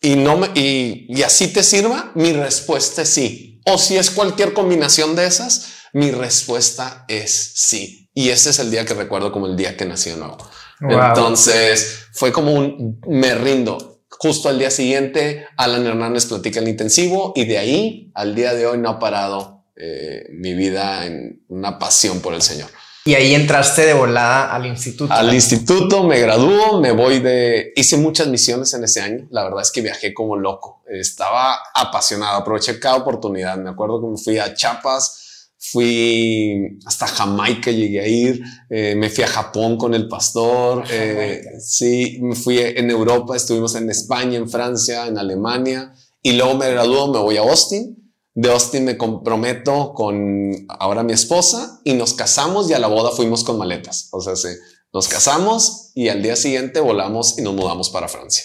[0.00, 3.60] y no me, y, así te sirva, mi respuesta es sí.
[3.66, 8.10] O si es cualquier combinación de esas, mi respuesta es sí.
[8.14, 10.38] Y ese es el día que recuerdo como el día que nací de nuevo.
[10.80, 14.02] Entonces fue como un me rindo.
[14.10, 18.66] Justo al día siguiente, Alan Hernández platica el intensivo y de ahí al día de
[18.66, 22.68] hoy no ha parado eh, mi vida en una pasión por el Señor.
[23.04, 25.12] Y ahí entraste de volada al instituto.
[25.12, 27.72] Al instituto, me graduó, me voy de...
[27.74, 29.26] Hice muchas misiones en ese año.
[29.30, 30.82] La verdad es que viajé como loco.
[30.86, 33.56] Estaba apasionado, aproveché cada oportunidad.
[33.56, 39.08] Me acuerdo que me fui a Chiapas, fui hasta Jamaica, llegué a ir, eh, me
[39.08, 40.84] fui a Japón con el pastor.
[40.90, 45.94] Eh, sí, me fui en Europa, estuvimos en España, en Francia, en Alemania.
[46.22, 47.97] Y luego me graduó, me voy a Austin
[48.40, 53.10] de Austin me comprometo con ahora mi esposa y nos casamos y a la boda
[53.10, 54.10] fuimos con maletas.
[54.12, 54.50] O sea, sí,
[54.92, 58.44] nos casamos y al día siguiente volamos y nos mudamos para Francia.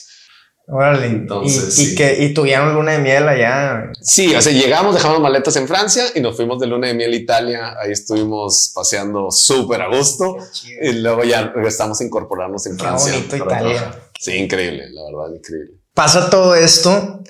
[0.68, 1.78] Órale, entonces.
[1.78, 3.92] ¿Y, que, ¿Y tuvieron luna de miel allá?
[4.02, 7.14] Sí, o sea, llegamos, dejamos maletas en Francia y nos fuimos de luna de miel
[7.14, 7.76] a Italia.
[7.80, 10.38] Ahí estuvimos paseando súper a gusto
[10.82, 13.14] y luego ya estamos a incorporarnos en Francia.
[13.14, 14.10] Bonito Italia.
[14.20, 15.76] Sí, increíble, la verdad, increíble.
[15.94, 17.22] Pasa todo esto.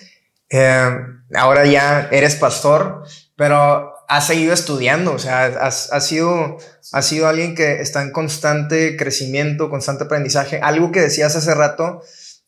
[0.49, 0.89] Eh,
[1.35, 3.03] ahora ya eres pastor,
[3.35, 6.57] pero has seguido estudiando, o sea, has, sido,
[6.91, 10.59] has sido alguien que está en constante crecimiento, constante aprendizaje.
[10.61, 12.01] Algo que decías hace rato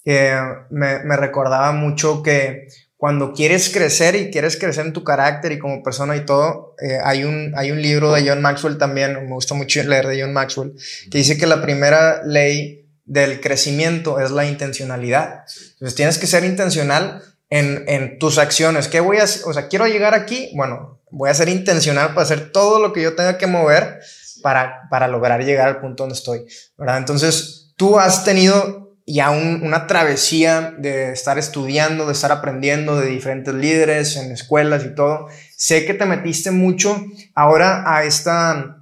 [0.06, 2.68] me, me, recordaba mucho que
[2.98, 7.00] cuando quieres crecer y quieres crecer en tu carácter y como persona y todo, eh,
[7.04, 10.34] hay, un, hay un libro de John Maxwell también, me gusta mucho leer de John
[10.34, 10.74] Maxwell,
[11.10, 15.44] que dice que la primera ley del crecimiento es la intencionalidad.
[15.74, 18.88] Entonces tienes que ser intencional en, tus acciones.
[18.88, 19.24] ¿Qué voy a?
[19.24, 23.02] O sea, quiero llegar aquí, bueno, voy a ser intencional para hacer todo lo que
[23.02, 24.00] yo tenga que mover
[24.42, 26.46] para, para lograr llegar al punto donde estoy,
[26.78, 26.98] ¿verdad?
[26.98, 33.54] Entonces, tú has tenido ya una travesía de estar estudiando, de estar aprendiendo de diferentes
[33.54, 35.28] líderes en escuelas y todo.
[35.56, 38.82] Sé que te metiste mucho ahora a esta...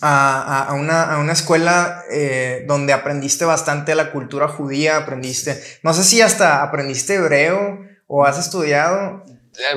[0.00, 6.04] A, una, a una, escuela eh, donde aprendiste bastante la cultura judía, aprendiste, no sé
[6.04, 9.22] si hasta aprendiste hebreo, ¿O has estudiado?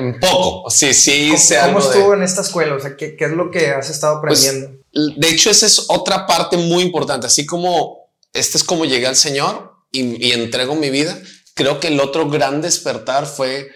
[0.00, 1.32] Un poco, sí, sí.
[1.32, 2.74] ¿Cómo, ¿cómo estuvo en esta escuela?
[2.74, 4.82] O sea, ¿qué, ¿qué, es lo que has estado pues, aprendiendo?
[4.92, 7.26] de hecho, esa es otra parte muy importante.
[7.26, 8.02] Así como
[8.32, 11.16] este es como llegué al Señor y, y entrego mi vida,
[11.54, 13.70] creo que el otro gran despertar fue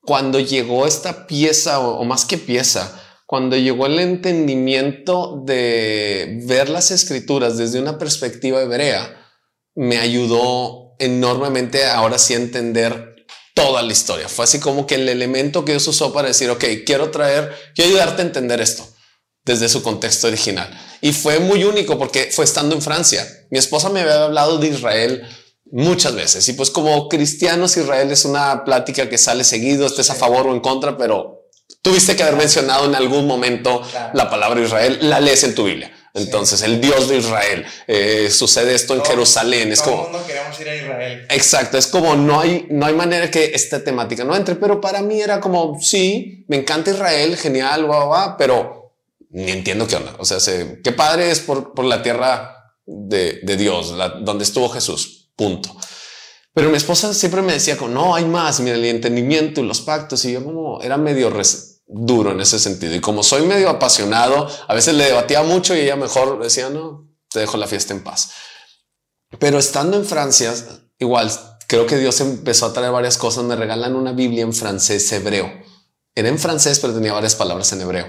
[0.00, 6.68] cuando llegó esta pieza, o, o más que pieza, cuando llegó el entendimiento de ver
[6.68, 9.16] las escrituras desde una perspectiva hebrea,
[9.74, 13.11] me ayudó enormemente ahora sí a entender
[13.62, 14.28] toda la historia.
[14.28, 17.90] Fue así como que el elemento que Dios usó para decir, ok, quiero traer, quiero
[17.90, 18.86] ayudarte a entender esto
[19.44, 20.70] desde su contexto original.
[21.00, 23.26] Y fue muy único porque fue estando en Francia.
[23.50, 25.22] Mi esposa me había hablado de Israel
[25.72, 30.14] muchas veces y pues como cristianos Israel es una plática que sale seguido, estés a
[30.14, 31.48] favor o en contra, pero
[31.80, 33.82] tuviste que haber mencionado en algún momento
[34.12, 35.91] la palabra Israel, la lees en tu Biblia.
[36.14, 39.72] Entonces, el Dios de Israel, eh, sucede esto en Jerusalén.
[39.72, 40.04] Es como.
[40.04, 41.26] mundo queremos ir a Israel.
[41.30, 45.00] Exacto, es como no hay, no hay manera que esta temática no entre, pero para
[45.00, 48.94] mí era como, sí, me encanta Israel, genial, guau, guau, pero
[49.30, 50.14] ni entiendo qué onda.
[50.18, 50.38] O sea,
[50.84, 55.74] qué padre es por, por la tierra de, de Dios, donde estuvo Jesús, punto.
[56.54, 59.80] Pero mi esposa siempre me decía como, no, hay más, mira, el entendimiento y los
[59.80, 61.30] pactos, y yo como, era medio
[61.92, 62.94] duro en ese sentido.
[62.94, 67.08] Y como soy medio apasionado, a veces le debatía mucho y ella mejor decía, no,
[67.30, 68.30] te dejo la fiesta en paz.
[69.38, 70.54] Pero estando en Francia,
[70.98, 71.30] igual,
[71.68, 73.44] creo que Dios empezó a traer varias cosas.
[73.44, 75.50] Me regalan una Biblia en francés hebreo.
[76.14, 78.06] Era en francés, pero tenía varias palabras en hebreo.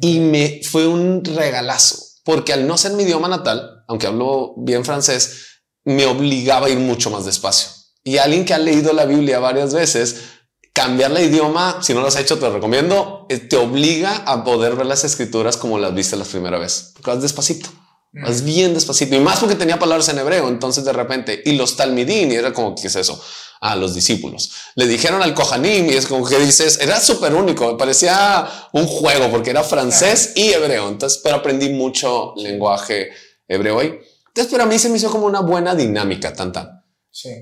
[0.00, 4.84] Y me fue un regalazo, porque al no ser mi idioma natal, aunque hablo bien
[4.84, 7.70] francés, me obligaba a ir mucho más despacio.
[8.04, 10.37] Y alguien que ha leído la Biblia varias veces
[10.72, 14.44] cambiar el idioma, si no lo has hecho, te lo recomiendo, eh, te obliga a
[14.44, 16.92] poder ver las escrituras como las viste la primera vez.
[16.94, 17.68] Porque vas despacito,
[18.12, 18.24] mm.
[18.24, 19.16] vas bien despacito.
[19.16, 22.52] Y más porque tenía palabras en hebreo, entonces de repente, y los talmidim, y era
[22.52, 23.20] como, ¿qué es eso?
[23.60, 24.52] A los discípulos.
[24.76, 29.30] Le dijeron al Kohanim, y es como que dices, era súper único, parecía un juego,
[29.30, 30.88] porque era francés y hebreo.
[30.88, 33.10] Entonces, pero aprendí mucho lenguaje
[33.48, 33.98] hebreo ahí.
[34.28, 36.77] Entonces, pero a mí se me hizo como una buena dinámica, tanta.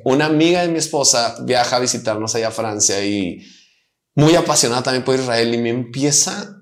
[0.04, 3.44] Una amiga de mi esposa viaja a visitarnos allá a Francia y
[4.14, 6.56] muy apasionada también por Israel y me empieza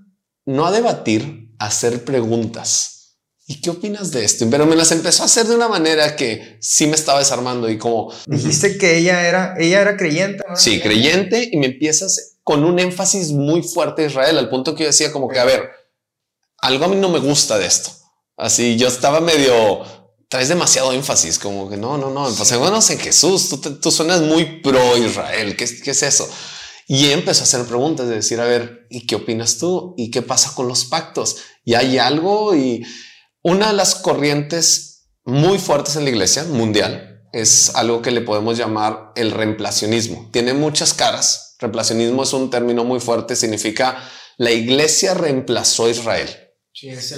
[0.46, 3.18] no a debatir, a hacer preguntas.
[3.46, 4.46] ¿Y qué opinas de esto?
[4.50, 7.76] Pero me las empezó a hacer de una manera que sí me estaba desarmando y
[7.76, 8.12] como...
[8.26, 10.42] Dijiste que ella era, ella era creyente.
[10.56, 14.84] Sí, creyente y me empiezas con un énfasis muy fuerte a Israel, al punto que
[14.84, 15.70] yo decía como que, a ver,
[16.58, 17.90] algo a mí no me gusta de esto.
[18.36, 23.48] Así yo estaba medio traes demasiado énfasis, como que no, no, no, enfocémonos en Jesús,
[23.48, 26.28] tú, tú suenas muy pro Israel, ¿Qué, ¿qué, es eso?
[26.86, 29.94] Y empezó a hacer preguntas de decir, a ver, ¿y qué opinas tú?
[29.96, 31.36] ¿Y qué pasa con los pactos?
[31.64, 32.54] ¿Y hay algo?
[32.54, 32.84] Y
[33.42, 38.58] una de las corrientes muy fuertes en la iglesia mundial es algo que le podemos
[38.58, 40.28] llamar el reemplacionismo.
[40.30, 41.56] Tiene muchas caras.
[41.58, 46.28] Reemplacionismo es un término muy fuerte, significa la iglesia reemplazó a Israel.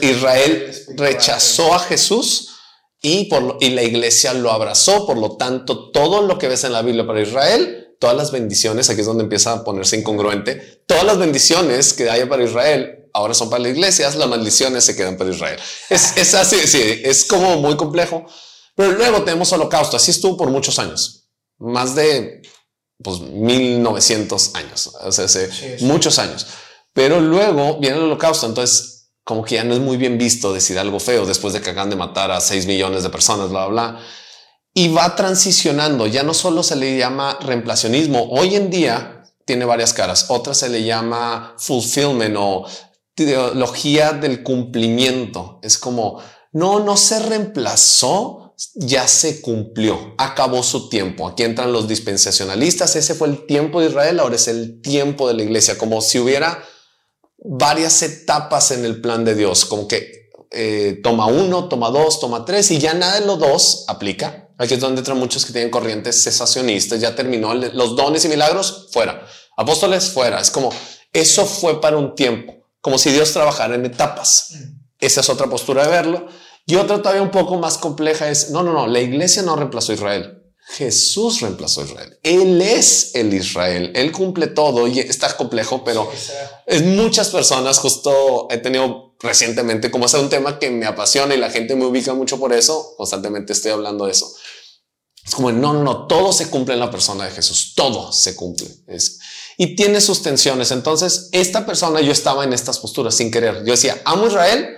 [0.02, 2.55] Israel rechazó a Jesús
[3.02, 5.06] y, por, y la iglesia lo abrazó.
[5.06, 8.90] Por lo tanto, todo lo que ves en la Biblia para Israel, todas las bendiciones,
[8.90, 13.32] aquí es donde empieza a ponerse incongruente, todas las bendiciones que haya para Israel ahora
[13.32, 15.58] son para la iglesia, las maldiciones se quedan para Israel.
[15.88, 18.26] Es, es así, sí, es como muy complejo.
[18.74, 22.42] Pero luego tenemos holocausto, así estuvo por muchos años, más de
[23.02, 25.48] pues 1900 años, o sea, hace
[25.80, 26.46] muchos años.
[26.92, 28.95] Pero luego viene el holocausto, entonces
[29.26, 31.90] como que ya no es muy bien visto decir algo feo después de que acaban
[31.90, 34.00] de matar a 6 millones de personas, bla, bla, bla.
[34.72, 39.92] Y va transicionando, ya no solo se le llama reemplacionismo, hoy en día tiene varias
[39.92, 42.68] caras, otra se le llama fulfillment o
[43.16, 45.58] teología del cumplimiento.
[45.60, 46.22] Es como,
[46.52, 51.26] no, no se reemplazó, ya se cumplió, acabó su tiempo.
[51.26, 55.34] Aquí entran los dispensacionalistas, ese fue el tiempo de Israel, ahora es el tiempo de
[55.34, 56.62] la iglesia, como si hubiera
[57.38, 62.44] varias etapas en el plan de Dios, como que eh, toma uno, toma dos, toma
[62.44, 64.48] tres y ya nada de los dos aplica.
[64.58, 68.88] Aquí es donde entran muchos que tienen corrientes cesacionistas, ya terminó los dones y milagros,
[68.90, 69.26] fuera.
[69.56, 70.40] Apóstoles, fuera.
[70.40, 70.70] Es como,
[71.12, 74.54] eso fue para un tiempo, como si Dios trabajara en etapas.
[74.98, 76.26] Esa es otra postura de verlo.
[76.66, 79.92] Y otra todavía un poco más compleja es, no, no, no, la iglesia no reemplazó
[79.92, 80.35] a Israel.
[80.68, 82.18] Jesús reemplazó a Israel.
[82.24, 83.92] Él es el Israel.
[83.94, 86.10] Él cumple todo y está complejo, pero
[86.66, 87.78] es muchas personas.
[87.78, 91.86] Justo he tenido recientemente, como es un tema que me apasiona y la gente me
[91.86, 94.34] ubica mucho por eso, constantemente estoy hablando de eso.
[95.24, 97.72] Es como, no, no, no, todo se cumple en la persona de Jesús.
[97.74, 98.68] Todo se cumple.
[98.88, 99.20] Es,
[99.56, 100.72] y tiene sus tensiones.
[100.72, 103.64] Entonces, esta persona, yo estaba en estas posturas sin querer.
[103.64, 104.75] Yo decía, amo Israel,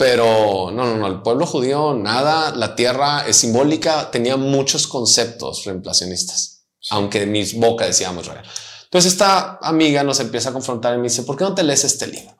[0.00, 5.66] pero no, no, no, el pueblo judío, nada, la tierra es simbólica, tenía muchos conceptos
[5.66, 8.46] reemplacionistas, aunque en mi boca decíamos Israel.
[8.84, 11.84] Entonces esta amiga nos empieza a confrontar y me dice, ¿por qué no te lees
[11.84, 12.34] este libro?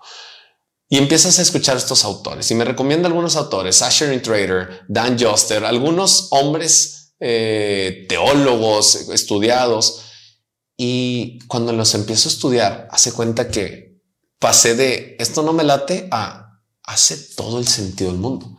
[0.88, 5.62] Y empiezas a escuchar estos autores y me recomienda algunos autores, Asher Trader, Dan Joster,
[5.62, 10.00] algunos hombres eh, teólogos estudiados.
[10.78, 14.00] Y cuando los empiezo a estudiar, hace cuenta que
[14.38, 16.49] pasé de esto no me late a
[16.91, 18.59] hace todo el sentido del mundo.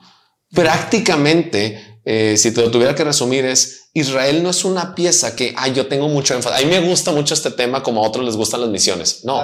[0.51, 5.53] Prácticamente, eh, si te lo tuviera que resumir, es Israel no es una pieza que
[5.57, 6.59] ay, yo tengo mucho énfasis.
[6.59, 9.23] A mí me gusta mucho este tema, como a otros les gustan las misiones.
[9.23, 9.41] No,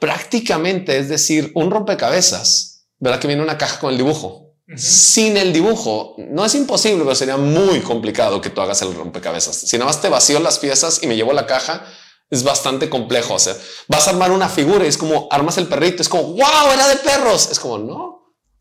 [0.00, 4.44] prácticamente es decir, un rompecabezas, verdad que viene una caja con el dibujo.
[4.76, 9.56] Sin el dibujo no es imposible, pero sería muy complicado que tú hagas el rompecabezas.
[9.56, 11.84] Si nada más te vacío las piezas y me llevo la caja,
[12.30, 13.34] es bastante complejo.
[13.34, 13.56] O sea,
[13.88, 16.88] vas a armar una figura y es como armas el perrito, es como wow, era
[16.88, 17.50] de perros.
[17.50, 18.14] Es como no.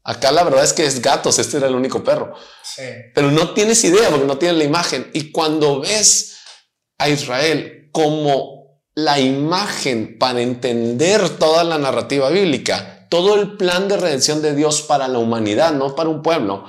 [0.04, 1.40] Acá la verdad es que es gatos.
[1.40, 2.34] Este era el único perro,
[3.16, 5.10] pero no tienes idea porque no tienes la imagen.
[5.14, 6.38] Y cuando ves
[6.98, 13.98] a Israel como la imagen para entender toda la narrativa bíblica, todo el plan de
[13.98, 16.66] redención de Dios para la humanidad, no para un pueblo,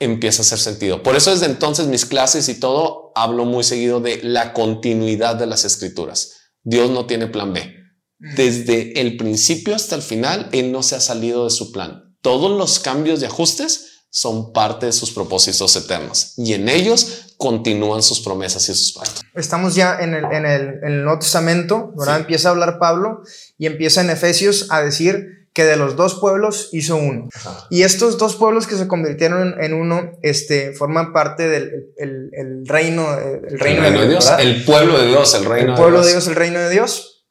[0.00, 1.02] empieza a hacer sentido.
[1.02, 5.46] Por eso desde entonces mis clases y todo hablo muy seguido de la continuidad de
[5.46, 6.34] las escrituras.
[6.62, 7.74] Dios no tiene plan B.
[8.18, 8.34] Mm.
[8.36, 12.14] Desde el principio hasta el final, Él no se ha salido de su plan.
[12.20, 18.02] Todos los cambios y ajustes son parte de sus propósitos eternos y en ellos continúan
[18.02, 19.22] sus promesas y sus pactos.
[19.34, 22.20] Estamos ya en el, en el, en el Nuevo Testamento, ¿verdad?
[22.20, 23.20] Empieza a hablar Pablo
[23.58, 27.30] y empieza en Efesios a decir que de los dos pueblos hizo uno.
[27.70, 33.18] Y estos dos pueblos que se convirtieron en, uno, este, forman parte del el, reino,
[33.18, 36.26] el reino, de, Dios, el pueblo de Dios, el reino el pueblo de Dios.
[36.26, 37.26] el reino de Dios.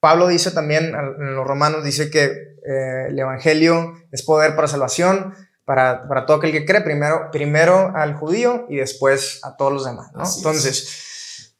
[0.00, 5.36] Pablo dice también en los romanos, dice que eh, el evangelio es poder para salvación,
[5.64, 9.84] para, para, todo aquel que cree, primero, primero al judío y después a todos los
[9.84, 10.10] demás.
[10.38, 11.54] Entonces,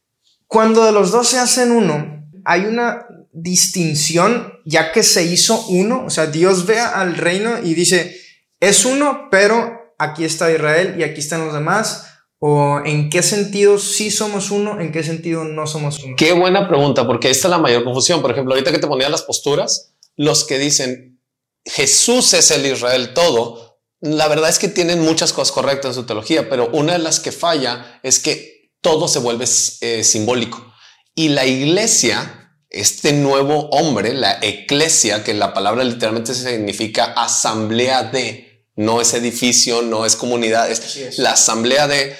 [0.47, 3.05] cuando de los dos se hacen uno, hay una
[3.41, 8.19] distinción ya que se hizo uno, o sea, Dios ve al reino y dice,
[8.59, 12.05] es uno, pero aquí está Israel y aquí están los demás,
[12.39, 16.15] o en qué sentido sí somos uno, en qué sentido no somos uno.
[16.17, 18.21] Qué buena pregunta, porque esta es la mayor confusión.
[18.21, 21.21] Por ejemplo, ahorita que te ponía las posturas, los que dicen
[21.65, 26.05] Jesús es el Israel todo, la verdad es que tienen muchas cosas correctas en su
[26.05, 29.45] teología, pero una de las que falla es que todo se vuelve
[29.81, 30.73] eh, simbólico.
[31.15, 32.38] Y la iglesia
[32.69, 39.81] este nuevo hombre, la eclesia, que la palabra literalmente significa asamblea de, no es edificio,
[39.81, 42.15] no es comunidad, es, la asamblea de,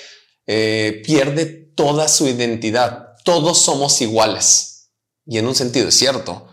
[0.47, 3.13] eh, pierde toda su identidad.
[3.23, 4.89] Todos somos iguales.
[5.25, 6.47] Y en un sentido es cierto,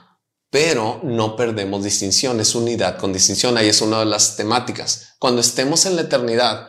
[0.50, 3.56] pero no perdemos distinción, es unidad con distinción.
[3.56, 5.14] Ahí es una de las temáticas.
[5.18, 6.68] Cuando estemos en la eternidad,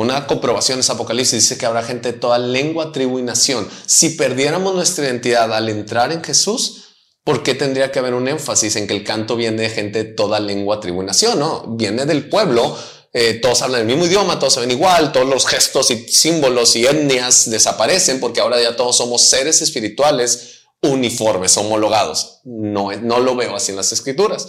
[0.00, 3.68] una comprobación es Apocalipsis, dice que habrá gente de toda lengua, tribu y nación.
[3.86, 6.86] Si perdiéramos nuestra identidad al entrar en Jesús,
[7.22, 10.12] ¿Por qué tendría que haber un énfasis en que el canto viene de gente de
[10.14, 11.38] toda lengua, tribu y nación?
[11.38, 12.76] No, viene del pueblo.
[13.12, 16.76] Eh, todos hablan el mismo idioma, todos se ven igual, todos los gestos y símbolos
[16.76, 22.40] y etnias desaparecen porque ahora ya todos somos seres espirituales uniformes, homologados.
[22.44, 24.48] No, no lo veo así en las escrituras.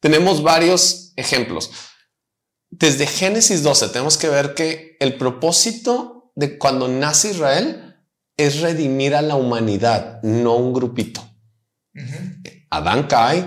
[0.00, 1.70] Tenemos varios ejemplos.
[2.70, 7.96] Desde Génesis 12 tenemos que ver que el propósito de cuando nace Israel
[8.36, 11.22] es redimir a la humanidad, no un grupito.
[12.70, 13.46] Adán cae,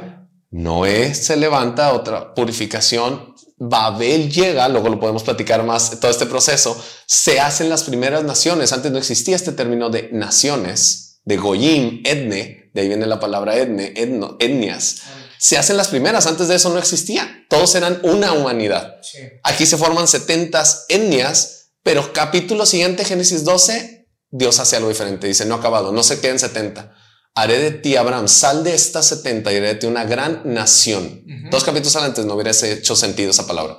[0.50, 6.76] Noé se levanta, otra purificación, Babel llega, luego lo podemos platicar más, todo este proceso,
[7.06, 12.72] se hacen las primeras naciones, antes no existía este término de naciones, de Goyim, etne,
[12.74, 15.04] de ahí viene la palabra etne, etnias.
[15.42, 19.02] Se hacen las primeras, antes de eso no existía, todos eran una humanidad.
[19.44, 25.46] Aquí se forman 70 etnias, pero capítulo siguiente, Génesis 12, Dios hace algo diferente, dice,
[25.46, 26.96] no acabado, no se queden 70
[27.36, 31.24] haré de ti, Abraham, sal de estas 70 y haré de ti una gran nación.
[31.50, 33.78] Dos capítulos antes no hubiera hecho sentido esa palabra.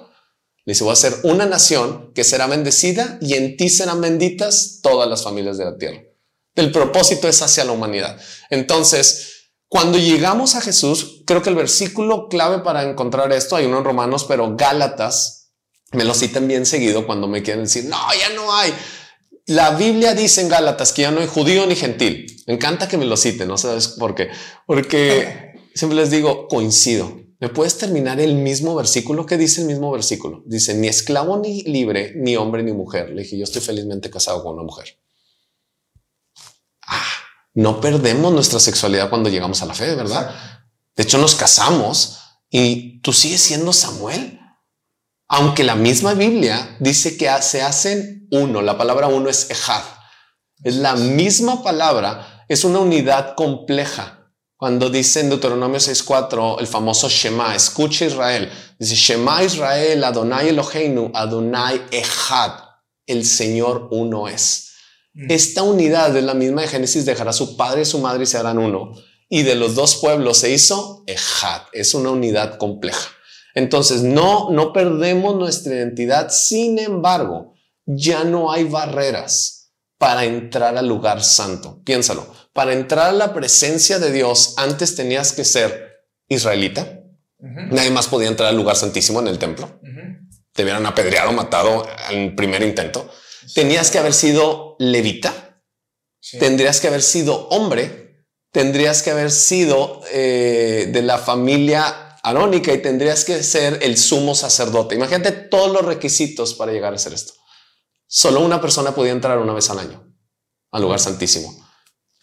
[0.65, 4.81] Le dice, voy a ser una nación que será bendecida y en ti serán benditas
[4.83, 6.01] todas las familias de la tierra.
[6.55, 8.21] El propósito es hacia la humanidad.
[8.51, 9.32] Entonces,
[9.73, 13.85] cuando llegamos a Jesús, creo que el versículo clave para encontrar esto, hay uno en
[13.85, 15.53] Romanos, pero Gálatas,
[15.93, 18.73] me lo citan bien seguido cuando me quieren decir, no, ya no hay
[19.47, 22.27] la Biblia dice en Gálatas que ya no hay judío ni gentil.
[22.47, 24.29] Me encanta que me lo citen, no sabes por qué.
[24.66, 27.20] Porque siempre les digo, coincido.
[27.41, 29.27] ¿Me puedes terminar el mismo versículo?
[29.27, 30.45] que dice el mismo versículo?
[30.47, 33.11] Dice, ni esclavo ni libre, ni hombre ni mujer.
[33.11, 34.97] Le dije, yo estoy felizmente casado con una mujer.
[36.87, 37.22] Ah,
[37.55, 40.34] no perdemos nuestra sexualidad cuando llegamos a la fe, ¿verdad?
[40.96, 42.18] De hecho, nos casamos
[42.50, 44.40] y tú sigues siendo Samuel.
[45.28, 49.82] Aunque la misma Biblia dice que se hacen uno, la palabra uno es ejad.
[50.62, 54.30] Es la misma palabra, es una unidad compleja.
[54.57, 61.11] Cuando dice en Deuteronomio 6.4 el famoso Shema, escucha Israel, dice Shema Israel, Adonai Eloheinu,
[61.14, 62.53] Adonai Ejad,
[63.07, 64.72] el Señor uno es.
[65.15, 65.31] Mm.
[65.31, 68.39] Esta unidad es la misma de Génesis, dejará su padre y su madre y se
[68.39, 68.93] harán uno.
[69.29, 73.09] Y de los dos pueblos se hizo Ejad, es una unidad compleja.
[73.55, 76.31] Entonces, no, no perdemos nuestra identidad.
[76.31, 77.55] Sin embargo,
[77.85, 81.83] ya no hay barreras para entrar al lugar santo.
[81.85, 82.27] Piénsalo.
[82.53, 87.01] Para entrar a la presencia de Dios, antes tenías que ser israelita.
[87.39, 89.81] Nadie más podía entrar al lugar santísimo en el templo.
[90.53, 93.09] Te hubieran apedreado, matado el primer intento.
[93.55, 95.62] Tenías que haber sido levita.
[96.39, 98.26] Tendrías que haber sido hombre.
[98.51, 104.35] Tendrías que haber sido eh, de la familia arónica y tendrías que ser el sumo
[104.35, 104.95] sacerdote.
[104.95, 107.33] Imagínate todos los requisitos para llegar a ser esto.
[108.07, 110.12] Solo una persona podía entrar una vez al año
[110.70, 111.55] al lugar santísimo.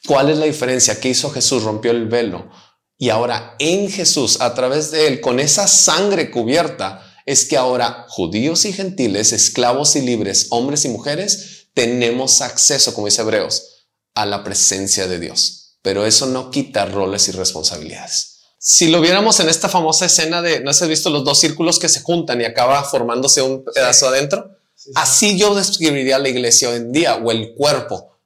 [0.06, 1.00] ¿Cuál es la diferencia?
[1.00, 1.64] ¿Qué hizo Jesús?
[1.64, 2.50] Rompió el velo.
[2.98, 8.06] Y ahora en Jesús, a través de él, con esa sangre cubierta, es que ahora
[8.10, 14.26] judíos y gentiles, esclavos y libres, hombres y mujeres, tenemos acceso, como dice Hebreos, a
[14.26, 15.78] la presencia de Dios.
[15.82, 18.40] Pero eso no quita roles y responsabilidades.
[18.58, 21.88] Si lo viéramos en esta famosa escena de, ¿no has visto los dos círculos que
[21.88, 24.58] se juntan y acaba formándose un pedazo adentro?
[24.96, 28.20] Así yo describiría la iglesia hoy en día o el cuerpo.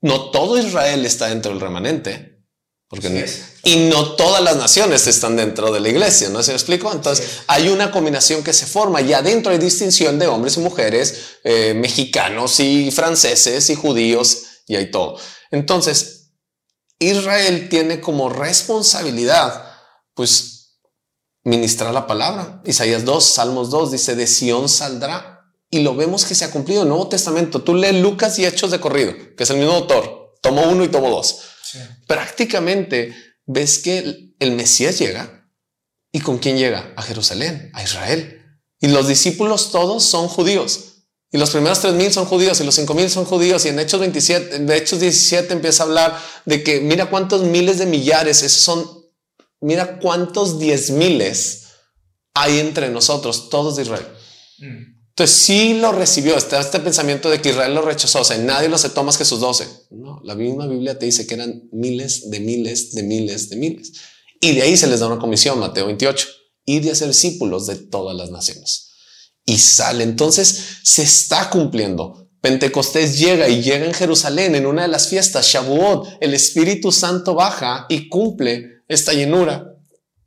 [0.00, 2.35] No todo Israel está dentro del remanente,
[2.88, 3.26] porque
[3.64, 6.92] y no todas las naciones están dentro de la iglesia, ¿no se me explico?
[6.92, 11.38] Entonces hay una combinación que se forma y adentro hay distinción de hombres y mujeres,
[11.42, 15.18] eh, mexicanos y franceses y judíos y hay todo.
[15.50, 16.16] Entonces
[16.98, 19.64] Israel tiene como responsabilidad,
[20.14, 20.78] pues,
[21.44, 22.62] ministrar la palabra.
[22.64, 25.32] Isaías 2, Salmos 2 dice, de Sión saldrá.
[25.70, 27.62] Y lo vemos que se ha cumplido en el Nuevo Testamento.
[27.62, 30.36] Tú lees Lucas y Hechos de corrido, que es el mismo autor.
[30.40, 31.40] Tomo uno y tomo dos.
[32.06, 33.14] Prácticamente
[33.46, 35.50] ves que el Mesías llega.
[36.12, 36.92] ¿Y con quién llega?
[36.96, 38.42] A Jerusalén, a Israel.
[38.80, 40.96] Y los discípulos todos son judíos.
[41.30, 43.64] Y los primeros 3.000 son judíos y los 5.000 son judíos.
[43.66, 47.78] Y en Hechos 27, en Hechos 17 empieza a hablar de que mira cuántos miles
[47.78, 48.88] de millares, esos son,
[49.60, 51.64] mira cuántos diez miles
[52.32, 54.06] hay entre nosotros, todos de Israel.
[54.58, 54.95] Mm.
[55.18, 58.68] Entonces sí lo recibió, está este pensamiento de que Israel lo rechazó, o sea, nadie
[58.68, 59.66] lo aceptó más que sus doce.
[59.90, 63.92] No, la misma Biblia te dice que eran miles de miles de miles de miles.
[64.42, 66.28] Y de ahí se les da una comisión, Mateo 28,
[66.66, 68.90] y de hacer discípulos de todas las naciones
[69.46, 70.04] y sale.
[70.04, 72.28] Entonces se está cumpliendo.
[72.42, 77.34] Pentecostés llega y llega en Jerusalén en una de las fiestas, Shavuot, el Espíritu Santo
[77.34, 79.64] baja y cumple esta llenura.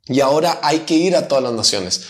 [0.06, 2.00] Y ahora hay que ir a todas las naciones.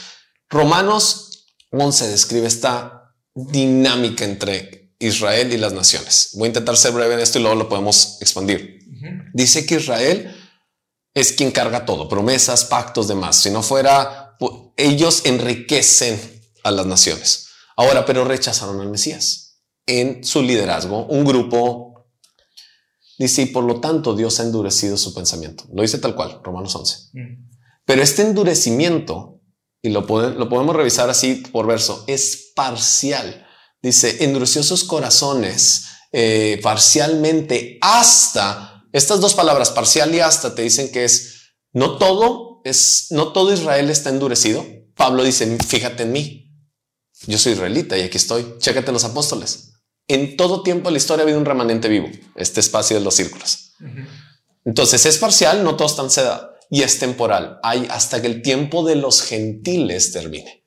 [0.48, 1.29] Romanos
[1.70, 6.30] 11 describe esta dinámica entre Israel y las naciones.
[6.34, 8.80] Voy a intentar ser breve en esto y luego lo podemos expandir.
[9.32, 10.36] Dice que Israel
[11.14, 13.36] es quien carga todo, promesas, pactos, demás.
[13.36, 14.36] Si no fuera,
[14.76, 16.20] ellos enriquecen
[16.64, 17.48] a las naciones.
[17.76, 19.50] Ahora, pero rechazaron al Mesías
[19.86, 22.06] en su liderazgo, un grupo
[23.18, 25.64] dice, y por lo tanto Dios ha endurecido su pensamiento.
[25.72, 26.96] Lo dice tal cual, Romanos 11.
[27.12, 27.48] Mm.
[27.84, 29.39] Pero este endurecimiento,
[29.82, 33.46] y lo, lo podemos revisar así por verso, es parcial.
[33.82, 40.90] Dice, endureció sus corazones eh, parcialmente hasta, estas dos palabras, parcial y hasta, te dicen
[40.90, 44.66] que es, no todo es, no todo Israel está endurecido.
[44.96, 46.50] Pablo dice, fíjate en mí,
[47.26, 48.56] yo soy israelita y aquí estoy.
[48.58, 49.72] Chécate los apóstoles.
[50.08, 53.14] En todo tiempo de la historia ha habido un remanente vivo, este espacio de los
[53.14, 53.74] círculos.
[54.64, 57.58] Entonces es parcial, no todos están seda y es temporal.
[57.62, 60.64] Hay hasta que el tiempo de los gentiles termine.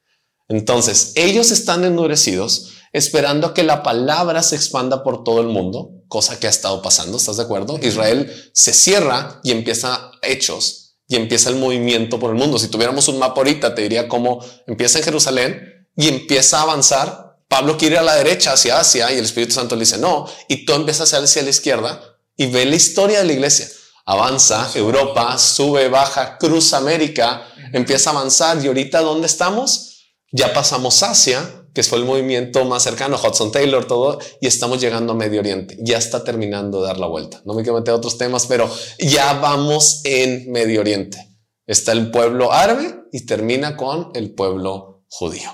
[0.50, 5.92] Entonces ellos están endurecidos esperando a que la palabra se expanda por todo el mundo,
[6.08, 7.18] cosa que ha estado pasando.
[7.18, 7.80] ¿Estás de acuerdo?
[7.82, 12.60] Israel se cierra y empieza hechos y empieza el movimiento por el mundo.
[12.60, 17.38] Si tuviéramos un mapa ahorita, te diría cómo empieza en Jerusalén, y empieza a avanzar.
[17.48, 20.26] Pablo quiere ir a la derecha, hacia Asia, y el Espíritu Santo le dice no,
[20.48, 22.02] y todo empieza a hacia la izquierda
[22.36, 23.68] y ve la historia de la iglesia.
[24.06, 30.12] Avanza, Europa, sube, baja, cruza América, empieza a avanzar y ahorita ¿dónde estamos?
[30.32, 35.14] Ya pasamos Asia, que fue el movimiento más cercano, Hudson Taylor, todo, y estamos llegando
[35.14, 35.78] a Medio Oriente.
[35.80, 37.42] Ya está terminando de dar la vuelta.
[37.46, 41.18] No me quiero meter a otros temas, pero ya vamos en Medio Oriente.
[41.66, 45.50] Está el pueblo árabe y termina con el pueblo judío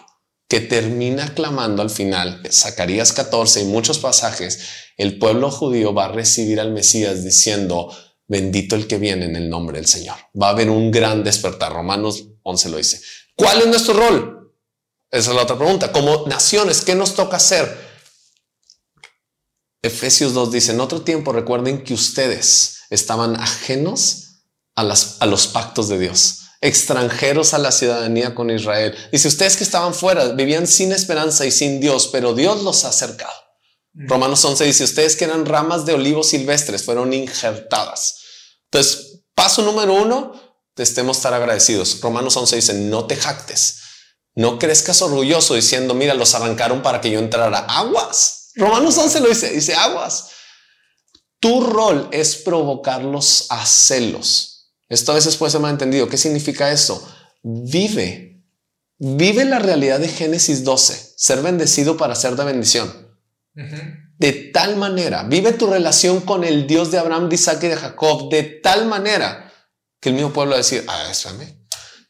[0.50, 4.60] que termina clamando al final, Zacarías 14 y muchos pasajes,
[4.98, 7.96] el pueblo judío va a recibir al Mesías diciendo,
[8.30, 10.16] bendito el que viene en el nombre del Señor.
[10.42, 11.74] Va a haber un gran despertar.
[11.74, 13.02] Romanos 11 lo dice.
[13.36, 14.54] ¿Cuál es nuestro rol?
[15.12, 15.92] Esa es la otra pregunta.
[15.92, 17.90] Como naciones, ¿qué nos toca hacer?
[19.82, 24.44] Efesios 2 dice, en otro tiempo recuerden que ustedes estaban ajenos
[24.76, 28.96] a, las, a los pactos de Dios extranjeros a la ciudadanía con Israel.
[29.12, 32.90] Dice, ustedes que estaban fuera vivían sin esperanza y sin Dios, pero Dios los ha
[32.90, 33.32] acercado.
[33.94, 34.10] Mm.
[34.10, 38.19] Romanos 11 dice, ustedes que eran ramas de olivos silvestres fueron injertadas.
[38.72, 40.34] Entonces, paso número uno,
[40.76, 42.00] estemos estar agradecidos.
[42.02, 43.82] Romanos 11 dice, no te jactes,
[44.36, 47.60] no crezcas orgulloso diciendo, mira, los arrancaron para que yo entrara.
[47.60, 48.52] Aguas.
[48.56, 50.30] Romanos 11 lo dice, dice aguas.
[51.40, 54.50] Tu rol es provocarlos a celos
[54.90, 56.10] esto a veces puede ser mal entendido.
[56.10, 57.08] ¿Qué significa eso?
[57.44, 58.44] Vive,
[58.98, 62.92] vive la realidad de Génesis 12, ser bendecido para ser de bendición.
[64.20, 67.76] De tal manera, vive tu relación con el Dios de Abraham, de Isaac y de
[67.78, 69.52] Jacob, de tal manera
[70.00, 71.30] que el mismo pueblo va a decir, ah, eso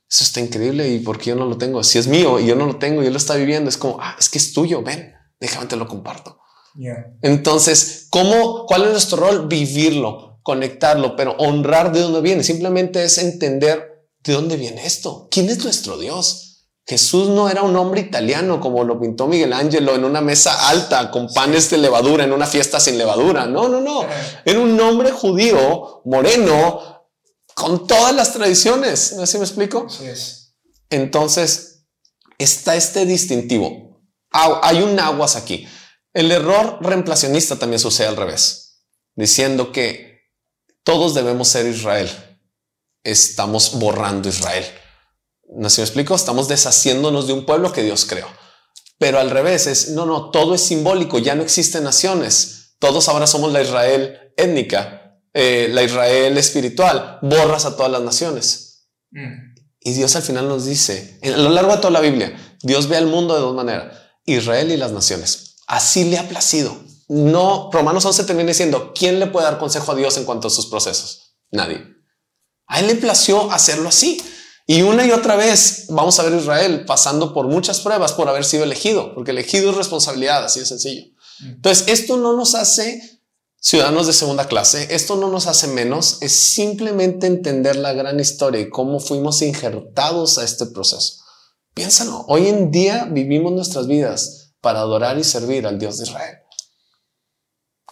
[0.10, 1.84] está increíble y por qué yo no lo tengo.
[1.84, 3.98] Si es mío y yo no lo tengo y él lo está viviendo, es como,
[4.02, 6.40] ah, es que es tuyo, ven, déjame te lo comparto.
[7.22, 9.48] Entonces, ¿cómo, ¿cuál es nuestro rol?
[9.48, 12.44] Vivirlo conectarlo, pero honrar de dónde viene.
[12.44, 15.28] Simplemente es entender de dónde viene esto.
[15.30, 16.49] ¿Quién es nuestro Dios?
[16.90, 21.12] Jesús no era un hombre italiano como lo pintó Miguel Ángelo en una mesa alta
[21.12, 23.46] con panes de levadura en una fiesta sin levadura.
[23.46, 24.08] No, no, no.
[24.44, 27.08] Era un hombre judío, moreno,
[27.54, 29.14] con todas las tradiciones.
[29.20, 29.86] ¿Así me explico?
[30.04, 30.56] es.
[30.90, 31.86] Entonces,
[32.40, 34.02] está este distintivo.
[34.32, 35.68] Hay un aguas aquí.
[36.12, 38.82] El error reemplacionista también sucede al revés,
[39.14, 40.24] diciendo que
[40.84, 42.10] todos debemos ser Israel.
[43.04, 44.66] Estamos borrando Israel.
[45.56, 46.16] ¿No se me explico?
[46.16, 48.28] Estamos deshaciéndonos de un pueblo que Dios creó.
[48.98, 52.76] Pero al revés es, no, no, todo es simbólico, ya no existen naciones.
[52.80, 57.20] Todos ahora somos la Israel étnica, eh, la Israel espiritual.
[57.22, 58.88] Borras a todas las naciones.
[59.12, 59.56] Mm.
[59.82, 62.98] Y Dios al final nos dice, a lo largo de toda la Biblia, Dios ve
[62.98, 65.56] al mundo de dos maneras, Israel y las naciones.
[65.68, 69.96] Así le ha placido no, Romanos 11 termina diciendo, ¿quién le puede dar consejo a
[69.96, 71.36] Dios en cuanto a sus procesos?
[71.50, 71.84] Nadie.
[72.68, 74.22] A él le plació hacerlo así.
[74.70, 78.46] Y una y otra vez vamos a ver Israel pasando por muchas pruebas por haber
[78.46, 81.06] sido elegido, porque elegido es responsabilidad, así de sencillo.
[81.42, 83.24] Entonces, esto no nos hace
[83.60, 88.62] ciudadanos de segunda clase, esto no nos hace menos, es simplemente entender la gran historia
[88.62, 91.24] y cómo fuimos injertados a este proceso.
[91.74, 96.38] Piénsalo, hoy en día vivimos nuestras vidas para adorar y servir al Dios de Israel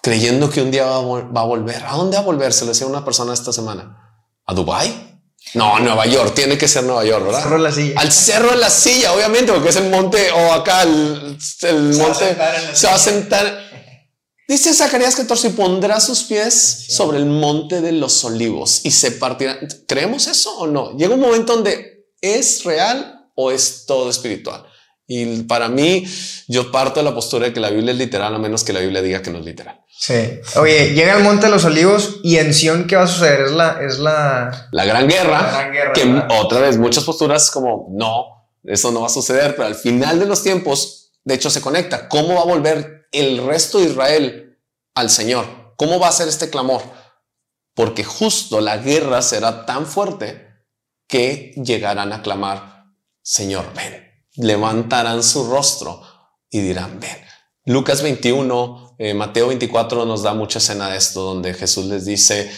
[0.04, 1.84] creyendo que un día va a, volver.
[1.84, 2.54] ¿A dónde va a volver?
[2.54, 4.24] Se le decía una persona esta semana.
[4.46, 5.07] ¿A Dubai?
[5.54, 6.34] No, Nueva York.
[6.36, 7.44] Tiene que ser Nueva York, ¿verdad?
[7.44, 8.00] Cerro de la silla.
[8.00, 11.38] Al Cerro de la Silla, obviamente, porque es el monte, o acá el,
[11.98, 12.38] monte.
[12.74, 13.68] se va a sentar.
[14.48, 19.12] Dice Zacarías 14, y pondrá sus pies sobre el monte de los olivos y se
[19.12, 19.60] partirá.
[19.88, 20.96] ¿Creemos eso o no?
[20.98, 24.66] Llega un momento donde es real o es todo espiritual.
[25.06, 26.06] Y para mí,
[26.48, 28.80] yo parto de la postura de que la Biblia es literal, a menos que la
[28.82, 29.82] Biblia diga que no es literal.
[30.00, 30.40] Sí.
[30.58, 33.42] Oye, llega el Monte de los Olivos y en Sion, ¿qué va a suceder?
[33.42, 33.80] Es la...
[33.82, 34.70] Es la...
[34.72, 35.42] La gran guerra.
[35.42, 36.28] La gran guerra, que ¿verdad?
[36.40, 40.28] otra vez, muchas posturas como, no, eso no va a suceder, pero al final de
[40.28, 42.08] los tiempos, de hecho, se conecta.
[42.10, 44.60] ¿Cómo va a volver el resto de Israel
[44.94, 45.74] al Señor?
[45.78, 46.84] ¿Cómo va a ser este clamor?
[47.74, 50.48] Porque justo la guerra será tan fuerte
[51.08, 52.86] que llegarán a clamar,
[53.22, 54.06] Señor, ven.
[54.36, 56.02] Levantarán su rostro
[56.50, 57.18] y dirán, ven.
[57.66, 62.52] Lucas 21, eh, Mateo 24 nos da mucha escena de esto, donde Jesús les dice,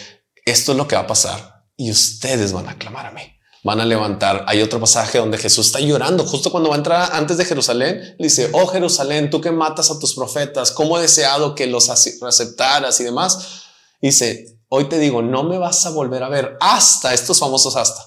[0.44, 3.22] esto es lo que va a pasar y ustedes van a clamar a mí.
[3.62, 4.44] Van a levantar.
[4.48, 8.16] Hay otro pasaje donde Jesús está llorando justo cuando va a entrar antes de Jerusalén.
[8.18, 11.90] Le dice, oh Jerusalén, tú que matas a tus profetas, cómo he deseado que los
[11.90, 13.64] ace- aceptaras y demás.
[14.00, 18.02] Dice, hoy te digo, no me vas a volver a ver hasta estos famosos hasta,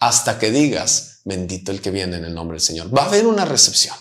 [0.00, 2.94] hasta que digas, bendito el que viene en el nombre del Señor.
[2.94, 3.96] Va a haber una recepción.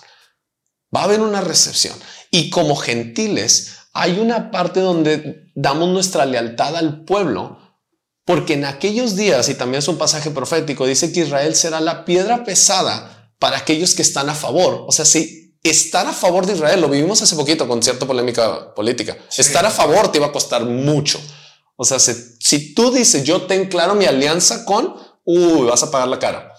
[0.93, 1.97] Va a haber una recepción.
[2.36, 7.59] Y como gentiles, hay una parte donde damos nuestra lealtad al pueblo,
[8.25, 12.05] porque en aquellos días, y también es un pasaje profético, dice que Israel será la
[12.05, 14.84] piedra pesada para aquellos que están a favor.
[14.88, 18.73] O sea, si estar a favor de Israel, lo vivimos hace poquito con cierta polémica
[18.73, 19.41] política, Sí.
[19.41, 21.21] estar a favor te iba a costar mucho.
[21.75, 25.91] O sea, si, si tú dices, yo tengo claro mi alianza con, uy, vas a
[25.91, 26.51] pagar la cara.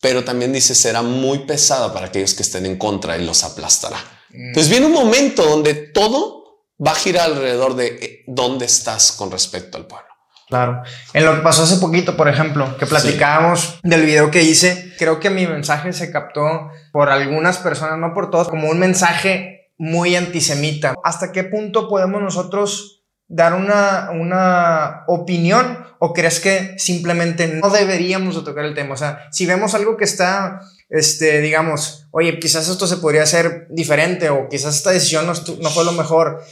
[0.00, 3.98] Pero también dice, será muy pesada para aquellos que estén en contra y los aplastará.
[4.34, 9.30] Entonces viene un momento donde todo va a girar alrededor de eh, dónde estás con
[9.30, 10.08] respecto al pueblo.
[10.48, 10.82] Claro.
[11.12, 15.18] En lo que pasó hace poquito, por ejemplo, que platicábamos del video que hice, creo
[15.18, 20.16] que mi mensaje se captó por algunas personas, no por todos, como un mensaje muy
[20.16, 20.94] antisemita.
[21.02, 28.36] ¿Hasta qué punto podemos nosotros dar una, una opinión o crees que simplemente no deberíamos
[28.36, 28.94] de tocar el tema?
[28.94, 33.66] O sea, si vemos algo que está, este, digamos, oye, quizás esto se podría hacer
[33.70, 36.42] diferente o quizás esta decisión no, no fue lo mejor,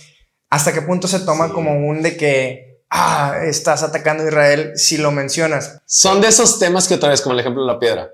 [0.50, 1.52] ¿hasta qué punto se toma Sí.
[1.52, 5.78] como un de que, ah, estás atacando a Israel si lo mencionas?
[5.86, 8.10] Son de esos temas que otra vez, como el ejemplo de la piedra,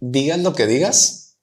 [0.00, 1.36] digas lo que digas,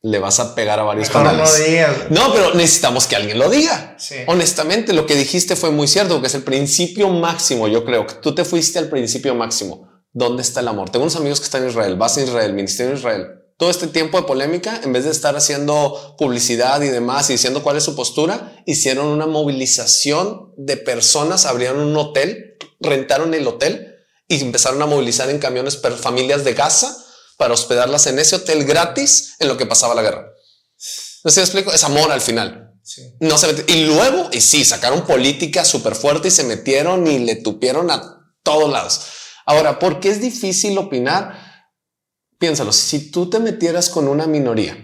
[0.00, 1.66] le vas a pegar a varios Mejor no canales.
[1.66, 1.90] digas.
[2.10, 3.96] No, pero necesitamos que alguien lo diga.
[3.98, 4.14] Sí.
[4.28, 7.66] Honestamente, lo que dijiste fue muy cierto, porque es el principio máximo.
[7.66, 9.88] Yo creo que tú te fuiste al principio máximo.
[10.12, 10.90] ¿Dónde está el amor?
[10.90, 13.26] Tengo unos amigos que están en Israel, vas a Israel, ministerio en Israel.
[13.58, 17.64] Todo este tiempo de polémica, en vez de estar haciendo publicidad y demás y diciendo
[17.64, 23.96] cuál es su postura, hicieron una movilización de personas, abrieron un hotel, rentaron el hotel
[24.28, 26.96] y empezaron a movilizar en camiones per familias de Gaza
[27.36, 30.24] para hospedarlas en ese hotel gratis en lo que pasaba la guerra.
[31.24, 32.74] No sé si me explico, es amor al final.
[32.84, 33.02] Sí.
[33.18, 37.34] No se y luego, y sí, sacaron política súper fuerte y se metieron y le
[37.34, 39.00] tupieron a todos lados.
[39.46, 41.47] Ahora, ¿por qué es difícil opinar?
[42.38, 44.76] Piénsalo, si tú te metieras con una minoría,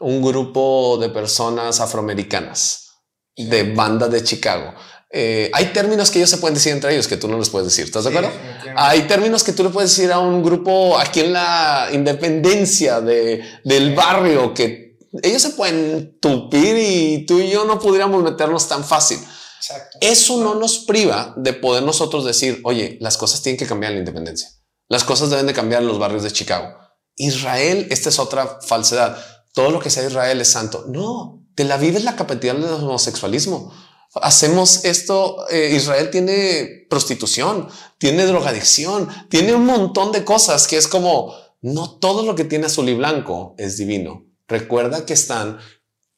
[0.00, 2.90] un grupo de personas afroamericanas,
[3.36, 4.74] de banda de Chicago,
[5.14, 7.68] eh, hay términos que ellos se pueden decir entre ellos que tú no les puedes
[7.68, 8.30] decir, ¿estás de acuerdo?
[8.76, 13.42] Hay términos que tú le puedes decir a un grupo aquí en la independencia de,
[13.62, 18.84] del barrio que ellos se pueden tupir y tú y yo no pudiéramos meternos tan
[18.84, 19.18] fácil.
[19.58, 19.98] Exacto.
[20.00, 23.98] Eso no nos priva de poder nosotros decir, oye, las cosas tienen que cambiar en
[23.98, 24.48] la independencia.
[24.88, 26.81] Las cosas deben de cambiar en los barrios de Chicago.
[27.16, 29.16] Israel, esta es otra falsedad.
[29.52, 30.86] Todo lo que sea Israel es santo.
[30.88, 33.72] No, Tel Aviv es la capital del homosexualismo.
[34.14, 40.86] Hacemos esto, eh, Israel tiene prostitución, tiene drogadicción, tiene un montón de cosas que es
[40.86, 44.26] como, no todo lo que tiene azul y blanco es divino.
[44.48, 45.58] Recuerda que están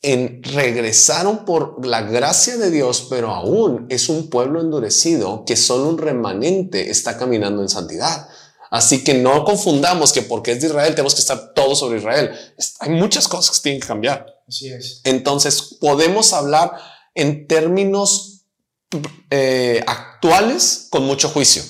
[0.02, 5.88] en, regresaron por la gracia de Dios, pero aún es un pueblo endurecido que solo
[5.88, 8.28] un remanente está caminando en santidad.
[8.74, 12.32] Así que no confundamos que porque es de Israel tenemos que estar todos sobre Israel.
[12.80, 14.26] Hay muchas cosas que tienen que cambiar.
[14.48, 15.00] Así es.
[15.04, 16.72] Entonces podemos hablar
[17.14, 18.46] en términos
[19.30, 21.62] eh, actuales con mucho juicio.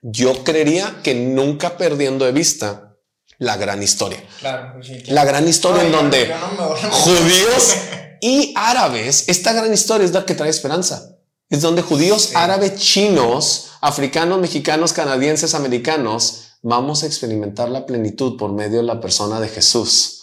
[0.00, 2.94] Yo creería que nunca perdiendo de vista
[3.38, 4.22] la gran historia.
[4.38, 5.02] Claro, pues sí.
[5.08, 7.74] La gran historia en Ay, donde yo no judíos
[8.20, 11.17] y árabes, esta gran historia es la que trae esperanza.
[11.50, 12.34] Es donde judíos, Sí.
[12.36, 19.00] árabes, chinos, africanos, mexicanos, canadienses, americanos, vamos a experimentar la plenitud por medio de la
[19.00, 20.14] persona de Jesús.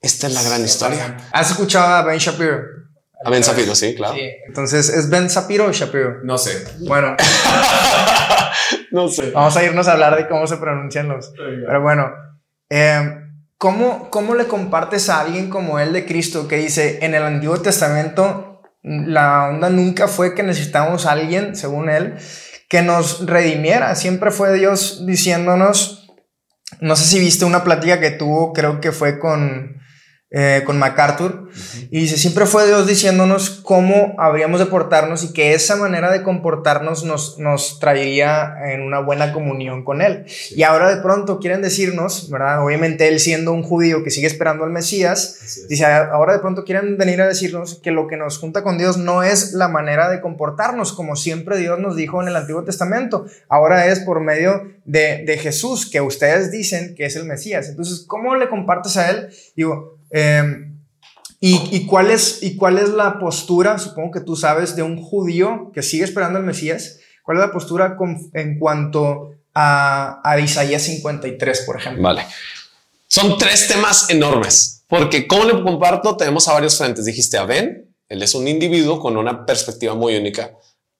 [0.00, 1.16] Esta es la gran historia.
[1.32, 2.58] ¿Has escuchado a Ben Shapiro?
[3.24, 4.14] A Ben Zafiro, sí, claro.
[4.14, 4.28] Sí.
[4.46, 6.22] Entonces, ¿es Ben Shapiro o Shapiro?
[6.22, 6.64] No sé.
[6.86, 7.16] Bueno,
[8.92, 9.30] no sé.
[9.32, 11.32] vamos a irnos a hablar de cómo se pronuncian los.
[11.36, 12.10] Pero bueno,
[12.70, 13.16] eh,
[13.56, 17.60] ¿cómo, ¿cómo le compartes a alguien como él de Cristo que dice en el Antiguo
[17.60, 18.47] Testamento
[18.88, 22.14] la onda nunca fue que necesitábamos a alguien, según él,
[22.68, 23.94] que nos redimiera?
[23.94, 26.10] Siempre fue Dios diciéndonos,
[26.80, 29.80] no sé si viste una plática que tuvo, creo que fue con
[30.30, 31.48] eh, con MacArthur,
[31.90, 36.22] y dice, siempre fue Dios diciéndonos cómo habríamos de portarnos y que esa manera de
[36.22, 40.26] comportarnos nos, nos traería en una buena comunión con Él.
[40.50, 42.62] Y ahora de pronto quieren decirnos, ¿verdad?
[42.62, 46.98] Obviamente Él siendo un judío que sigue esperando al Mesías, dice, ahora de pronto quieren
[46.98, 50.20] venir a decirnos que lo que nos junta con Dios no es la manera de
[50.20, 55.24] comportarnos, como siempre Dios nos dijo en el Antiguo Testamento, ahora es por medio de,
[55.24, 57.68] de Jesús, que ustedes dicen que es el Mesías.
[57.68, 59.28] Entonces, ¿cómo le compartes a Él?
[59.56, 60.78] Digo, Em,
[61.40, 65.70] y, cuál es, ¿Y cuál es la postura, supongo que tú sabes, de un judío
[65.72, 66.98] que sigue esperando al Mesías?
[67.22, 67.96] ¿Cuál es la postura
[68.34, 72.02] en cuanto a, a Isaías 53, por ejemplo?
[72.02, 72.26] Vale.
[73.06, 77.04] Son tres temas enormes, porque como le comparto, tenemos a varios frentes.
[77.04, 80.52] Dijiste a Ben, él es un individuo con una perspectiva muy única.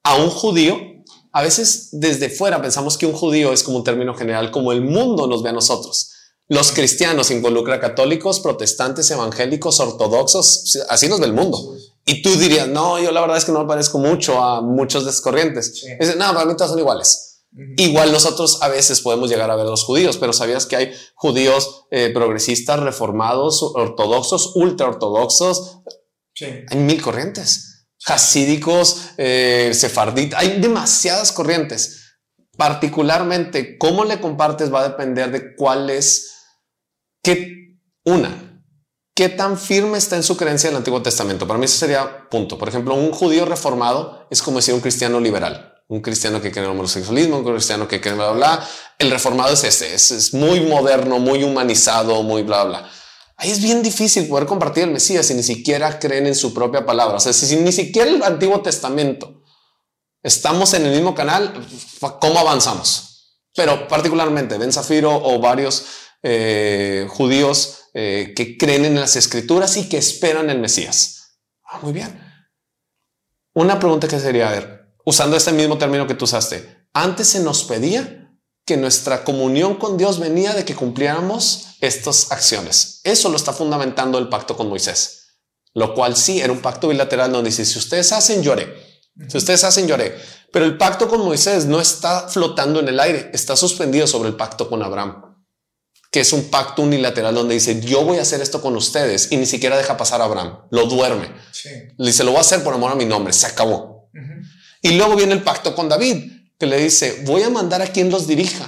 [0.03, 0.79] A un judío,
[1.31, 4.81] a veces desde fuera pensamos que un judío es como un término general, como el
[4.81, 6.13] mundo nos ve a nosotros.
[6.49, 11.75] Los cristianos involucra católicos, protestantes, evangélicos, ortodoxos, así nos ve el mundo.
[12.07, 15.05] Y tú dirías, no, yo la verdad es que no me parezco mucho a muchos
[15.05, 15.85] de corrientes.
[16.17, 17.43] no, para mí todos son iguales.
[17.77, 20.91] Igual nosotros a veces podemos llegar a ver a los judíos, pero ¿sabías que hay
[21.13, 25.81] judíos eh, progresistas, reformados, ortodoxos, ultra ortodoxos?
[26.41, 27.85] Hay mil corrientes.
[28.07, 29.71] Hasídicos, eh,
[30.35, 32.17] hay demasiadas corrientes.
[32.57, 36.38] Particularmente, cómo le compartes va a depender de cuál es
[37.29, 38.63] ¿Qué, una,
[39.13, 41.45] qué tan firme está en su creencia del Antiguo Testamento?
[41.45, 42.57] Para mí eso sería punto.
[42.57, 45.75] Por ejemplo, un judío reformado es como decir un cristiano liberal.
[45.89, 48.69] Un cristiano que cree en el homosexualismo, un cristiano que cree en bla, bla.
[48.97, 52.89] El reformado es este, es, muy moderno, muy humanizado, muy bla, bla.
[53.37, 56.83] Ahí es bien difícil poder compartir el Mesías si ni siquiera creen en su propia
[56.83, 57.17] palabra.
[57.17, 59.43] O sea, si, ni siquiera el Antiguo Testamento
[60.23, 61.53] estamos en el mismo canal,
[62.19, 63.05] ¿cómo avanzamos?
[63.55, 65.85] Pero particularmente Ben Zafiro o varios
[66.21, 71.39] eh, judíos eh, que creen en las escrituras y que esperan el Mesías.
[71.65, 72.19] Ah, muy bien.
[73.53, 77.39] Una pregunta que sería, a ver, usando este mismo término que tú usaste, antes se
[77.39, 78.31] nos pedía
[78.65, 83.01] que nuestra comunión con Dios venía de que cumpliéramos estas acciones.
[83.03, 85.39] Eso lo está fundamentando el pacto con Moisés,
[85.73, 88.71] lo cual sí era un pacto bilateral donde dice, si ustedes hacen, lloré.
[89.27, 90.15] Si ustedes hacen, lloré.
[90.51, 94.35] Pero el pacto con Moisés no está flotando en el aire, está suspendido sobre el
[94.35, 95.28] pacto con Abraham
[96.11, 99.37] que es un pacto unilateral donde dice, yo voy a hacer esto con ustedes y
[99.37, 101.29] ni siquiera deja pasar a Abraham, lo duerme.
[101.97, 104.09] Le dice, lo voy a hacer por amor a mi nombre, se acabó.
[104.81, 108.09] Y luego viene el pacto con David, que le dice, voy a mandar a quien
[108.09, 108.67] los dirija.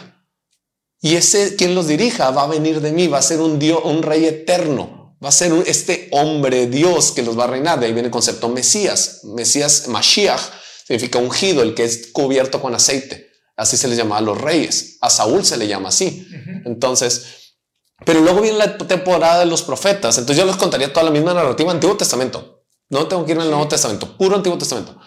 [1.01, 3.81] Y ese quien los dirija va a venir de mí, va a ser un Dios,
[3.83, 7.79] un rey eterno, va a ser este hombre Dios que los va a reinar.
[7.79, 9.21] De ahí viene el concepto Mesías.
[9.23, 10.41] Mesías, Mashiach,
[10.85, 13.30] significa ungido, el que es cubierto con aceite.
[13.55, 14.97] Así se les llama a los reyes.
[15.01, 16.27] A Saúl se le llama así.
[16.65, 17.55] Entonces,
[18.05, 20.17] pero luego viene la temporada de los profetas.
[20.17, 22.63] Entonces yo les contaría toda la misma narrativa Antiguo Testamento.
[22.89, 24.99] No tengo que irme al Nuevo Testamento, puro Antiguo Testamento.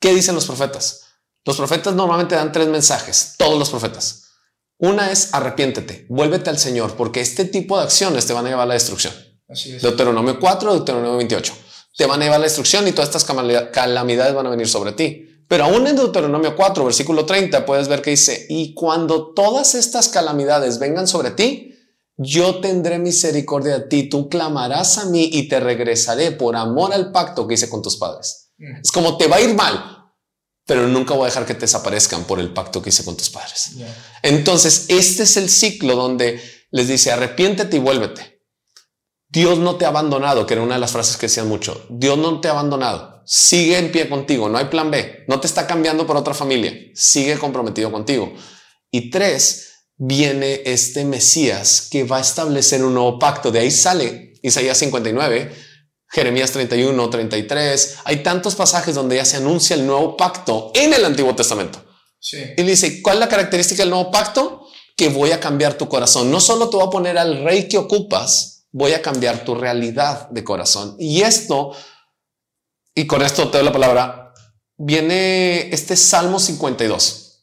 [0.00, 1.02] ¿Qué dicen los profetas?
[1.44, 4.24] Los profetas normalmente dan tres mensajes, todos los profetas.
[4.78, 8.64] Una es arrepiéntete, vuélvete al Señor, porque este tipo de acciones te van a llevar
[8.64, 9.14] a la destrucción.
[9.80, 11.54] Deuteronomio 4, Deuteronomio 28.
[11.96, 13.24] Te van a llevar a la destrucción y todas estas
[13.72, 15.28] calamidades van a venir sobre ti.
[15.48, 20.08] Pero aún en Deuteronomio 4, versículo 30, puedes ver que dice, y cuando todas estas
[20.08, 21.74] calamidades vengan sobre ti,
[22.16, 27.12] yo tendré misericordia de ti, tú clamarás a mí y te regresaré por amor al
[27.12, 28.52] pacto que hice con tus padres.
[28.56, 28.80] Mm.
[28.82, 30.12] Es como te va a ir mal,
[30.64, 33.30] pero nunca voy a dejar que te desaparezcan por el pacto que hice con tus
[33.30, 33.72] padres.
[34.22, 36.40] Entonces, este es el ciclo donde
[36.70, 38.42] les dice, arrepiéntete y vuélvete.
[39.28, 41.84] Dios no te ha abandonado, que era una de las frases que decían mucho.
[41.90, 45.46] Dios no te ha abandonado sigue en pie contigo, no hay plan B, no te
[45.46, 48.32] está cambiando por otra familia, sigue comprometido contigo.
[48.90, 53.50] Y tres, viene este Mesías que va a establecer un nuevo pacto.
[53.50, 55.52] De ahí sale Isaías 59,
[56.08, 57.96] Jeremías 31, 33.
[58.04, 61.84] Hay tantos pasajes donde ya se anuncia el nuevo pacto en el Antiguo Testamento.
[62.56, 64.66] Y dice, ¿cuál es la característica del nuevo pacto?
[64.96, 66.30] Que voy a cambiar tu corazón.
[66.30, 70.28] No solo te voy a poner al rey que ocupas, voy a cambiar tu realidad
[70.30, 70.96] de corazón.
[70.98, 71.72] Y esto
[72.94, 74.32] y con esto te doy la palabra,
[74.76, 77.42] viene este Salmo 52.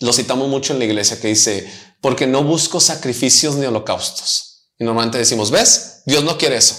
[0.00, 1.70] Lo citamos mucho en la iglesia que dice,
[2.00, 4.70] porque no busco sacrificios ni holocaustos.
[4.78, 6.02] Y normalmente decimos, ¿ves?
[6.06, 6.76] Dios no quiere eso.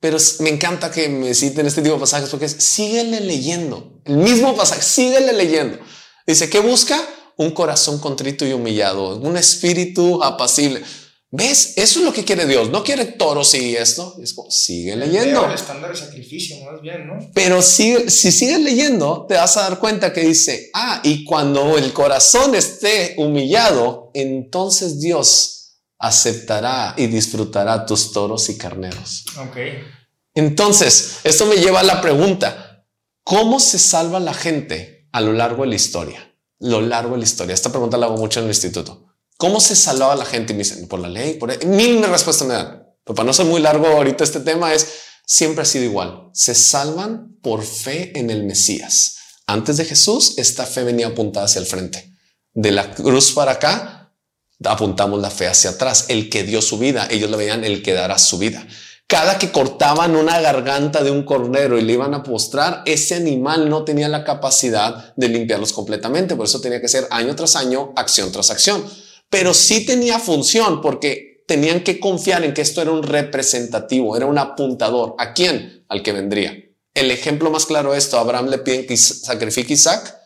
[0.00, 4.00] Pero me encanta que me citen este tipo de pasajes porque es, síguele leyendo.
[4.04, 5.78] El mismo pasaje, síguele leyendo.
[6.26, 6.98] Dice, ¿qué busca?
[7.36, 10.82] Un corazón contrito y humillado, un espíritu apacible.
[11.36, 11.74] ¿Ves?
[11.76, 12.70] Eso es lo que quiere Dios.
[12.70, 14.16] No quiere toros y esto.
[14.48, 15.44] sigue leyendo.
[15.44, 17.18] El estándar de sacrificio, más bien, ¿no?
[17.34, 21.76] Pero si, si sigues leyendo, te vas a dar cuenta que dice, ah, y cuando
[21.76, 29.26] el corazón esté humillado, entonces Dios aceptará y disfrutará tus toros y carneros.
[29.38, 29.56] Ok.
[30.34, 32.86] Entonces, esto me lleva a la pregunta,
[33.24, 36.34] ¿cómo se salva la gente a lo largo de la historia?
[36.60, 37.54] Lo largo de la historia.
[37.54, 39.05] Esta pregunta la hago mucho en el instituto.
[39.36, 40.52] ¿Cómo se salvaba la gente?
[40.52, 42.86] Y me dicen, por la ley, por mil respuestas me dan.
[43.04, 44.88] Pero para no ser muy largo ahorita este tema es,
[45.26, 46.30] siempre ha sido igual.
[46.32, 49.16] Se salvan por fe en el Mesías.
[49.46, 52.12] Antes de Jesús, esta fe venía apuntada hacia el frente.
[52.52, 54.12] De la cruz para acá,
[54.64, 56.06] apuntamos la fe hacia atrás.
[56.08, 58.66] El que dio su vida, ellos le veían el que dará su vida.
[59.06, 63.68] Cada que cortaban una garganta de un cordero y le iban a postrar, ese animal
[63.68, 66.34] no tenía la capacidad de limpiarlos completamente.
[66.34, 68.84] Por eso tenía que ser año tras año, acción tras acción.
[69.30, 74.26] Pero sí tenía función porque tenían que confiar en que esto era un representativo, era
[74.26, 75.14] un apuntador.
[75.18, 75.84] ¿A quién?
[75.88, 76.54] Al que vendría.
[76.94, 80.16] El ejemplo más claro de esto, Abraham le piden que sacrifique a Isaac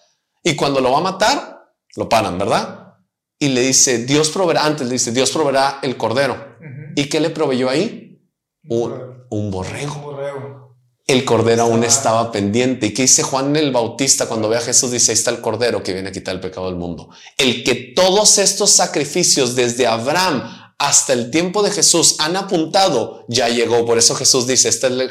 [0.42, 2.94] y cuando lo va a matar, lo paran, ¿verdad?
[3.38, 6.56] Y le dice, Dios proveerá, antes le dice, Dios proveerá el cordero.
[6.94, 8.22] ¿Y qué le proveyó ahí?
[8.68, 10.69] Un, borrego.
[11.10, 12.86] El cordero aún estaba pendiente.
[12.86, 14.92] ¿Y qué dice Juan el Bautista cuando ve a Jesús?
[14.92, 17.10] Dice, ahí está el cordero que viene a quitar el pecado del mundo.
[17.36, 23.48] El que todos estos sacrificios desde Abraham hasta el tiempo de Jesús han apuntado, ya
[23.48, 23.84] llegó.
[23.84, 25.08] Por eso Jesús dice, esta es la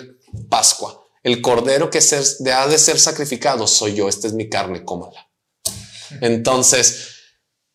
[0.48, 1.04] Pascua.
[1.22, 5.30] El cordero que ha de ser sacrificado soy yo, esta es mi carne, cómala.
[6.22, 7.10] Entonces,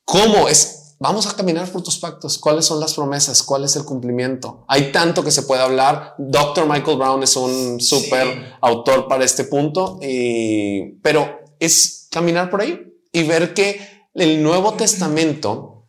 [0.07, 0.84] ¿cómo es?
[0.99, 2.39] Vamos a caminar por tus pactos.
[2.39, 3.43] ¿Cuáles son las promesas?
[3.43, 4.65] ¿Cuál es el cumplimiento?
[4.69, 6.15] Hay tanto que se puede hablar.
[6.19, 6.66] Dr.
[6.66, 12.81] Michael Brown es un súper autor para este punto, y, pero es caminar por ahí
[13.12, 15.89] y ver que el Nuevo Testamento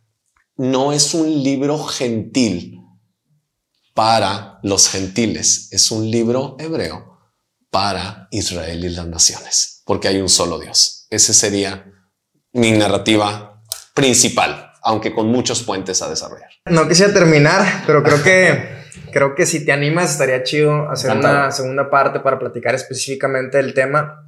[0.58, 2.82] no es un libro gentil
[3.94, 7.20] para los gentiles, es un libro hebreo
[7.70, 11.08] para Israel y las naciones, porque hay un solo Dios.
[11.10, 11.92] Ese sería
[12.52, 13.64] mi narrativa
[13.94, 16.50] principal, aunque con muchos puentes a desarrollar.
[16.66, 21.52] No quisiera terminar, pero creo que creo que si te animas estaría chido hacer una
[21.52, 24.22] segunda parte para platicar específicamente del tema.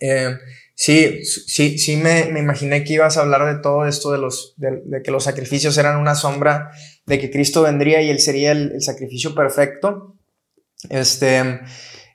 [0.00, 0.38] Eh,
[0.74, 4.54] sí, sí, sí me, me, imaginé que ibas a hablar de todo esto de los
[4.56, 6.70] de, que los sacrificios eran una sombra
[7.04, 10.16] de que Cristo vendría y él sería el, el sacrificio perfecto.
[10.88, 11.60] Este,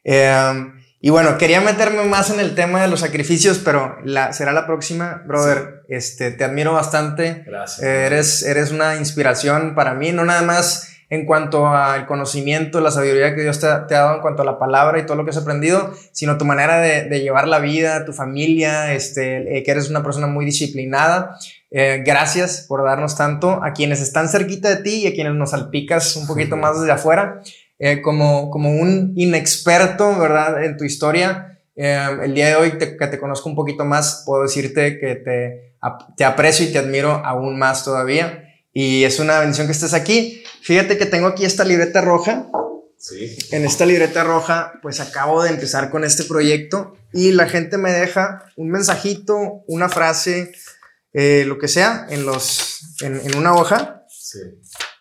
[0.09, 4.51] Em, y bueno, quería meterme más en el tema de los sacrificios, pero la, será
[4.51, 5.83] la próxima, brother.
[5.87, 7.43] Este, te admiro bastante.
[7.45, 7.83] Gracias.
[7.83, 13.33] eres, eres una inspiración para mí, no nada más en cuanto al conocimiento, la sabiduría
[13.33, 15.37] que Dios te, ha dado en cuanto a la palabra y todo lo que has
[15.37, 20.03] aprendido, sino tu manera de, llevar la vida, tu familia, este, eh, que eres una
[20.03, 21.37] persona muy disciplinada.
[21.71, 25.51] Eh, gracias por darnos tanto a quienes están cerquita de ti y a quienes nos
[25.51, 27.41] salpicas un poquito más desde afuera.
[27.79, 30.63] Eh, como, como un inexperto, ¿verdad?
[30.63, 34.41] En tu historia, eh, el día de hoy que te conozco un poquito más, puedo
[34.41, 35.75] decirte que te,
[36.15, 38.43] te aprecio y te admiro aún más todavía.
[38.73, 40.43] Y es una bendición que estés aquí.
[40.61, 42.47] Fíjate que tengo aquí esta libreta roja.
[42.97, 43.37] Sí.
[43.51, 47.91] En esta libreta roja, pues acabo de empezar con este proyecto y la gente me
[47.91, 50.51] deja un mensajito, una frase,
[51.13, 54.03] eh, lo que sea, en, los, en, en una hoja.
[54.09, 54.39] Sí.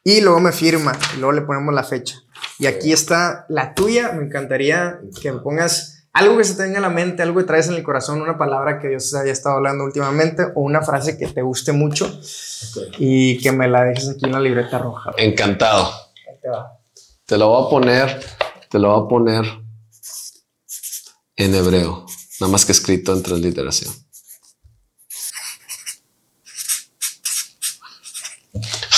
[0.05, 2.17] Y luego me firma y luego le ponemos la fecha.
[2.59, 4.13] Y aquí está la tuya.
[4.13, 7.45] Me encantaría que me pongas algo que se te venga a la mente, algo que
[7.45, 11.19] traes en el corazón, una palabra que Dios haya estado hablando últimamente o una frase
[11.19, 12.11] que te guste mucho
[12.99, 15.13] y que me la dejes aquí en la libreta roja.
[15.19, 15.91] Encantado.
[16.25, 16.49] Te,
[17.27, 18.21] te lo voy a poner,
[18.71, 19.45] te lo voy a poner
[21.37, 22.07] en hebreo,
[22.41, 23.93] nada más que escrito en transliteración.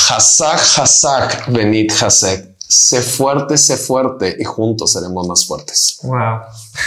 [0.08, 5.98] Hasak, Hasak, Benit, Hasek sé fuerte, sé fuerte y juntos seremos más fuertes.
[6.02, 6.40] Wow.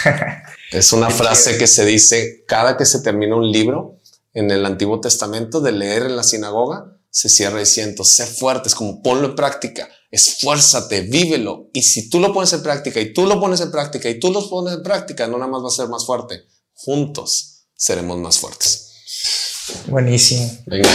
[0.70, 3.98] es una frase que se dice cada que se termina un libro
[4.32, 8.74] en el Antiguo Testamento de leer en la sinagoga, se cierra diciendo, sé fuerte, es
[8.74, 11.68] como ponlo en práctica, esfuérzate, vívelo.
[11.74, 14.32] Y si tú lo pones en práctica y tú lo pones en práctica y tú
[14.32, 18.38] lo pones en práctica, no nada más va a ser más fuerte, juntos seremos más
[18.38, 18.88] fuertes.
[19.86, 20.50] Buenísimo.
[20.66, 20.88] Venga.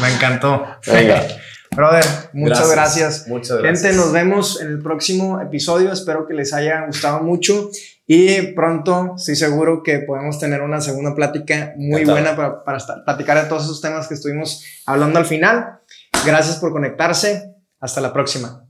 [0.00, 0.64] Me encantó.
[0.86, 1.38] Venga.
[1.74, 3.26] Brother, muchas gracias.
[3.28, 3.82] Muchas gracias.
[3.82, 5.92] Gente, nos vemos en el próximo episodio.
[5.92, 7.70] Espero que les haya gustado mucho
[8.06, 13.42] y pronto estoy seguro que podemos tener una segunda plática muy buena para, para platicar
[13.42, 15.80] de todos esos temas que estuvimos hablando al final.
[16.26, 17.54] Gracias por conectarse.
[17.80, 18.60] Hasta la próxima.